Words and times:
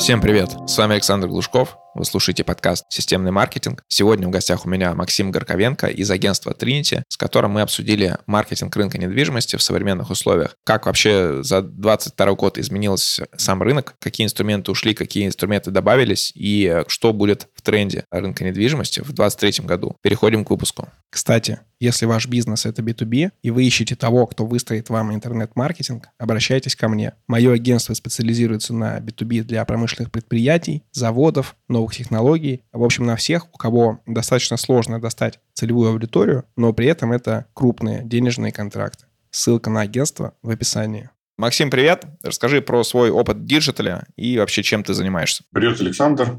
Всем 0.00 0.22
привет! 0.22 0.56
С 0.66 0.78
вами 0.78 0.94
Александр 0.94 1.28
Глушков. 1.28 1.76
Вы 2.00 2.06
слушаете 2.06 2.44
подкаст 2.44 2.86
«Системный 2.88 3.30
маркетинг». 3.30 3.84
Сегодня 3.86 4.26
в 4.26 4.30
гостях 4.30 4.64
у 4.64 4.70
меня 4.70 4.94
Максим 4.94 5.30
Горковенко 5.30 5.88
из 5.88 6.10
агентства 6.10 6.56
Trinity, 6.58 7.02
с 7.06 7.18
которым 7.18 7.50
мы 7.50 7.60
обсудили 7.60 8.16
маркетинг 8.24 8.74
рынка 8.74 8.96
недвижимости 8.96 9.56
в 9.56 9.62
современных 9.62 10.08
условиях. 10.08 10.56
Как 10.64 10.86
вообще 10.86 11.42
за 11.42 11.60
2022 11.60 12.32
год 12.36 12.56
изменился 12.56 13.28
сам 13.36 13.62
рынок, 13.62 13.96
какие 13.98 14.24
инструменты 14.24 14.72
ушли, 14.72 14.94
какие 14.94 15.26
инструменты 15.26 15.70
добавились 15.70 16.32
и 16.34 16.84
что 16.88 17.12
будет 17.12 17.48
в 17.54 17.60
тренде 17.60 18.06
рынка 18.10 18.44
недвижимости 18.44 19.00
в 19.00 19.12
2023 19.12 19.66
году. 19.66 19.94
Переходим 20.00 20.46
к 20.46 20.48
выпуску. 20.48 20.88
Кстати, 21.10 21.60
если 21.80 22.06
ваш 22.06 22.28
бизнес 22.28 22.64
это 22.64 22.80
B2B, 22.82 23.32
и 23.42 23.50
вы 23.50 23.64
ищете 23.64 23.96
того, 23.96 24.26
кто 24.26 24.46
выстроит 24.46 24.88
вам 24.88 25.12
интернет-маркетинг, 25.12 26.08
обращайтесь 26.18 26.76
ко 26.76 26.88
мне. 26.88 27.14
Мое 27.26 27.52
агентство 27.52 27.92
специализируется 27.92 28.72
на 28.72 29.00
B2B 29.00 29.42
для 29.42 29.64
промышленных 29.66 30.10
предприятий, 30.10 30.84
заводов, 30.92 31.56
новых 31.68 31.89
технологий. 31.90 32.62
В 32.72 32.82
общем, 32.82 33.04
на 33.06 33.16
всех, 33.16 33.46
у 33.52 33.58
кого 33.58 34.00
достаточно 34.06 34.56
сложно 34.56 35.00
достать 35.00 35.40
целевую 35.54 35.90
аудиторию, 35.90 36.44
но 36.56 36.72
при 36.72 36.86
этом 36.86 37.12
это 37.12 37.46
крупные 37.54 38.02
денежные 38.02 38.52
контракты. 38.52 39.06
Ссылка 39.30 39.70
на 39.70 39.82
агентство 39.82 40.34
в 40.42 40.50
описании. 40.50 41.10
Максим, 41.40 41.70
привет. 41.70 42.04
Расскажи 42.22 42.60
про 42.60 42.84
свой 42.84 43.08
опыт 43.08 43.38
в 43.38 43.46
диджитале 43.46 44.02
и 44.14 44.36
вообще 44.36 44.62
чем 44.62 44.84
ты 44.84 44.92
занимаешься. 44.92 45.42
Привет, 45.54 45.80
Александр. 45.80 46.36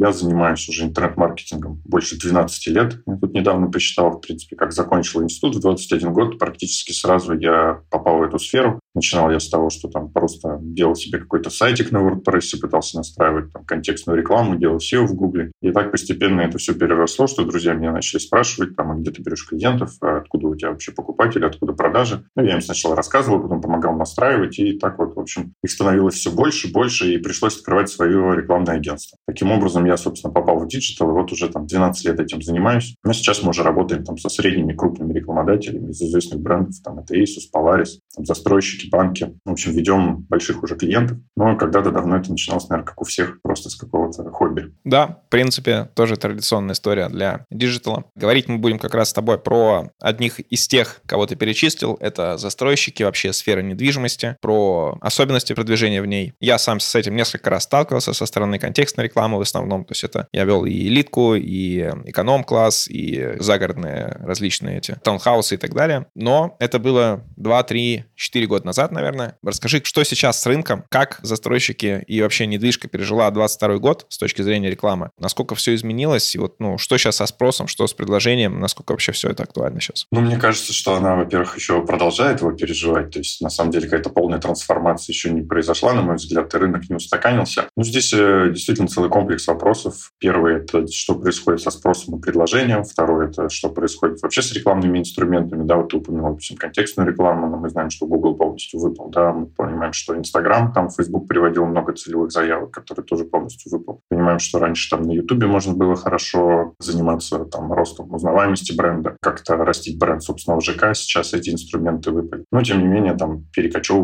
Я 0.00 0.12
занимаюсь 0.12 0.68
уже 0.68 0.84
интернет-маркетингом 0.84 1.82
больше 1.84 2.16
12 2.16 2.68
лет. 2.68 3.02
Я 3.04 3.16
тут 3.16 3.34
недавно 3.34 3.68
посчитал, 3.68 4.12
в 4.12 4.20
принципе, 4.20 4.54
как 4.54 4.72
закончил 4.72 5.24
институт 5.24 5.56
в 5.56 5.60
21 5.60 6.12
год. 6.12 6.38
Практически 6.38 6.92
сразу 6.92 7.36
я 7.36 7.80
попал 7.90 8.18
в 8.18 8.22
эту 8.22 8.38
сферу. 8.38 8.78
Начинал 8.94 9.28
я 9.32 9.40
с 9.40 9.48
того, 9.48 9.70
что 9.70 9.88
там 9.88 10.12
просто 10.12 10.58
делал 10.60 10.94
себе 10.94 11.18
какой-то 11.18 11.50
сайтик 11.50 11.90
на 11.90 11.98
WordPress, 11.98 12.60
пытался 12.60 12.98
настраивать 12.98 13.52
там 13.52 13.64
контекстную 13.64 14.16
рекламу, 14.16 14.54
делал 14.54 14.76
SEO 14.76 15.04
в 15.04 15.14
Гугле. 15.14 15.50
И 15.62 15.72
так 15.72 15.90
постепенно 15.90 16.42
это 16.42 16.58
все 16.58 16.74
переросло, 16.74 17.26
что 17.26 17.44
друзья 17.44 17.74
меня 17.74 17.90
начали 17.90 18.20
спрашивать, 18.20 18.76
там, 18.76 18.92
а 18.92 18.94
где 18.94 19.10
ты 19.10 19.20
берешь 19.20 19.48
клиентов, 19.48 19.94
а 20.00 20.18
откуда 20.18 20.46
у 20.46 20.54
тебя 20.54 20.70
вообще 20.70 20.92
покупатели, 20.92 21.44
откуда 21.44 21.72
продажи. 21.72 22.24
Ну, 22.36 22.44
я 22.44 22.54
им 22.54 22.62
сначала 22.62 22.94
рассказывал, 22.94 23.40
потом 23.40 23.60
помогал 23.60 23.96
настраивать 23.96 24.43
инвестировать, 24.44 24.58
и 24.58 24.78
так 24.78 24.98
вот, 24.98 25.14
в 25.14 25.20
общем, 25.20 25.54
их 25.62 25.70
становилось 25.70 26.14
все 26.14 26.30
больше, 26.30 26.70
больше, 26.70 27.12
и 27.12 27.18
пришлось 27.18 27.56
открывать 27.56 27.88
свое 27.88 28.36
рекламное 28.36 28.76
агентство. 28.76 29.18
Таким 29.26 29.50
образом, 29.50 29.84
я, 29.84 29.96
собственно, 29.96 30.32
попал 30.32 30.58
в 30.58 30.68
диджитал, 30.68 31.10
и 31.10 31.12
вот 31.12 31.32
уже 31.32 31.48
там 31.48 31.66
12 31.66 32.04
лет 32.06 32.20
этим 32.20 32.42
занимаюсь. 32.42 32.96
Но 33.04 33.12
сейчас 33.12 33.42
мы 33.42 33.50
уже 33.50 33.62
работаем 33.62 34.04
там 34.04 34.16
со 34.16 34.28
средними 34.28 34.74
крупными 34.74 35.12
рекламодателями 35.12 35.90
из 35.90 36.00
известных 36.00 36.40
брендов, 36.40 36.74
там 36.82 36.98
это 36.98 37.14
Asus, 37.14 37.50
Polaris, 37.54 37.98
там, 38.14 38.24
застройщики, 38.24 38.88
банки. 38.90 39.34
В 39.44 39.52
общем, 39.52 39.72
ведем 39.72 40.26
больших 40.28 40.62
уже 40.62 40.76
клиентов. 40.76 41.18
Но 41.36 41.56
когда-то 41.56 41.90
давно 41.90 42.16
это 42.16 42.30
начиналось, 42.30 42.68
наверное, 42.68 42.86
как 42.86 43.00
у 43.00 43.04
всех, 43.04 43.40
просто 43.42 43.70
с 43.70 43.76
какого-то 43.76 44.24
хобби. 44.30 44.72
Да, 44.84 45.22
в 45.26 45.30
принципе, 45.30 45.90
тоже 45.94 46.16
традиционная 46.16 46.74
история 46.74 47.08
для 47.08 47.46
диджитала. 47.50 48.04
Говорить 48.14 48.48
мы 48.48 48.58
будем 48.58 48.78
как 48.78 48.94
раз 48.94 49.10
с 49.10 49.12
тобой 49.12 49.38
про 49.38 49.90
одних 50.00 50.40
из 50.40 50.66
тех, 50.68 51.00
кого 51.06 51.26
ты 51.26 51.36
перечислил. 51.36 51.96
Это 52.00 52.36
застройщики, 52.36 53.02
вообще 53.02 53.32
сфера 53.32 53.60
недвижимости 53.60 54.33
про 54.40 54.98
особенности 55.00 55.52
продвижения 55.52 56.02
в 56.02 56.06
ней. 56.06 56.34
Я 56.40 56.58
сам 56.58 56.80
с 56.80 56.94
этим 56.94 57.16
несколько 57.16 57.50
раз 57.50 57.64
сталкивался 57.64 58.12
со 58.12 58.26
стороны 58.26 58.58
контекстной 58.58 59.06
рекламы 59.06 59.38
в 59.38 59.42
основном. 59.42 59.84
То 59.84 59.92
есть 59.92 60.04
это 60.04 60.28
я 60.32 60.44
вел 60.44 60.64
и 60.64 60.72
элитку, 60.72 61.34
и 61.34 61.80
эконом-класс, 62.04 62.88
и 62.88 63.36
загородные 63.38 64.18
различные 64.20 64.78
эти 64.78 64.96
таунхаусы 65.02 65.54
и 65.54 65.58
так 65.58 65.74
далее. 65.74 66.06
Но 66.14 66.56
это 66.58 66.78
было 66.78 67.24
2, 67.36 67.62
3, 67.62 68.04
4 68.14 68.46
года 68.46 68.66
назад, 68.66 68.92
наверное. 68.92 69.36
Расскажи, 69.42 69.80
что 69.84 70.04
сейчас 70.04 70.40
с 70.40 70.46
рынком, 70.46 70.84
как 70.88 71.18
застройщики 71.22 72.04
и 72.06 72.22
вообще 72.22 72.46
недвижка 72.46 72.88
пережила 72.88 73.30
22 73.30 73.78
год 73.78 74.06
с 74.08 74.18
точки 74.18 74.42
зрения 74.42 74.70
рекламы, 74.70 75.10
насколько 75.18 75.54
все 75.54 75.74
изменилось, 75.74 76.34
и 76.34 76.38
вот, 76.38 76.56
ну, 76.58 76.78
что 76.78 76.98
сейчас 76.98 77.16
со 77.16 77.26
спросом, 77.26 77.66
что 77.66 77.86
с 77.86 77.94
предложением, 77.94 78.60
насколько 78.60 78.92
вообще 78.92 79.12
все 79.12 79.30
это 79.30 79.42
актуально 79.42 79.80
сейчас? 79.80 80.06
Ну, 80.10 80.20
мне 80.20 80.36
кажется, 80.36 80.72
что 80.72 80.94
она, 80.94 81.16
во-первых, 81.16 81.56
еще 81.56 81.84
продолжает 81.84 82.40
его 82.40 82.52
переживать, 82.52 83.10
то 83.10 83.18
есть, 83.18 83.40
на 83.40 83.50
самом 83.50 83.70
деле, 83.70 83.84
какая-то 83.84 84.10
полная 84.24 84.40
трансформация 84.40 85.12
еще 85.12 85.30
не 85.30 85.42
произошла, 85.42 85.92
на 85.92 86.00
мой 86.00 86.16
взгляд, 86.16 86.54
и 86.54 86.56
рынок 86.56 86.88
не 86.88 86.96
устаканился. 86.96 87.64
Ну, 87.76 87.84
здесь 87.84 88.10
э, 88.14 88.48
действительно 88.54 88.88
целый 88.88 89.10
комплекс 89.10 89.46
вопросов. 89.46 90.12
Первый— 90.18 90.56
это 90.56 90.86
что 90.88 91.14
происходит 91.14 91.60
со 91.60 91.70
спросом 91.70 92.16
и 92.16 92.22
предложением. 92.22 92.84
Второй— 92.84 93.26
это 93.28 93.50
что 93.50 93.68
происходит 93.68 94.22
вообще 94.22 94.40
с 94.40 94.50
рекламными 94.54 94.98
инструментами. 94.98 95.66
Да, 95.66 95.76
вот 95.76 95.90
ты 95.90 95.98
упомянул, 95.98 96.30
допустим, 96.30 96.56
контекстную 96.56 97.06
рекламу, 97.06 97.50
но 97.50 97.58
мы 97.58 97.68
знаем, 97.68 97.90
что 97.90 98.06
Google 98.06 98.34
полностью 98.34 98.80
выпал. 98.80 99.10
Да, 99.10 99.30
мы 99.34 99.44
понимаем, 99.44 99.92
что 99.92 100.14
Instagram, 100.14 100.72
там 100.72 100.88
Facebook 100.88 101.28
приводил 101.28 101.66
много 101.66 101.92
целевых 101.92 102.32
заявок, 102.32 102.70
которые 102.70 103.04
тоже 103.04 103.24
полностью 103.24 103.72
выпал. 103.72 104.00
Понимаем, 104.08 104.38
что 104.38 104.58
раньше 104.58 104.88
там 104.88 105.02
на 105.02 105.12
YouTube 105.12 105.44
можно 105.44 105.74
было 105.74 105.96
хорошо 105.96 106.72
заниматься 106.78 107.44
там 107.44 107.70
ростом 107.74 108.10
узнаваемости 108.14 108.74
бренда, 108.74 109.18
как-то 109.20 109.56
растить 109.56 109.98
бренд 109.98 110.22
собственного 110.22 110.62
ЖК. 110.62 110.94
Сейчас 110.94 111.34
эти 111.34 111.50
инструменты 111.50 112.10
выпали. 112.10 112.44
Но, 112.50 112.62
тем 112.62 112.78
не 112.80 112.86
менее, 112.86 113.12
там 113.12 113.44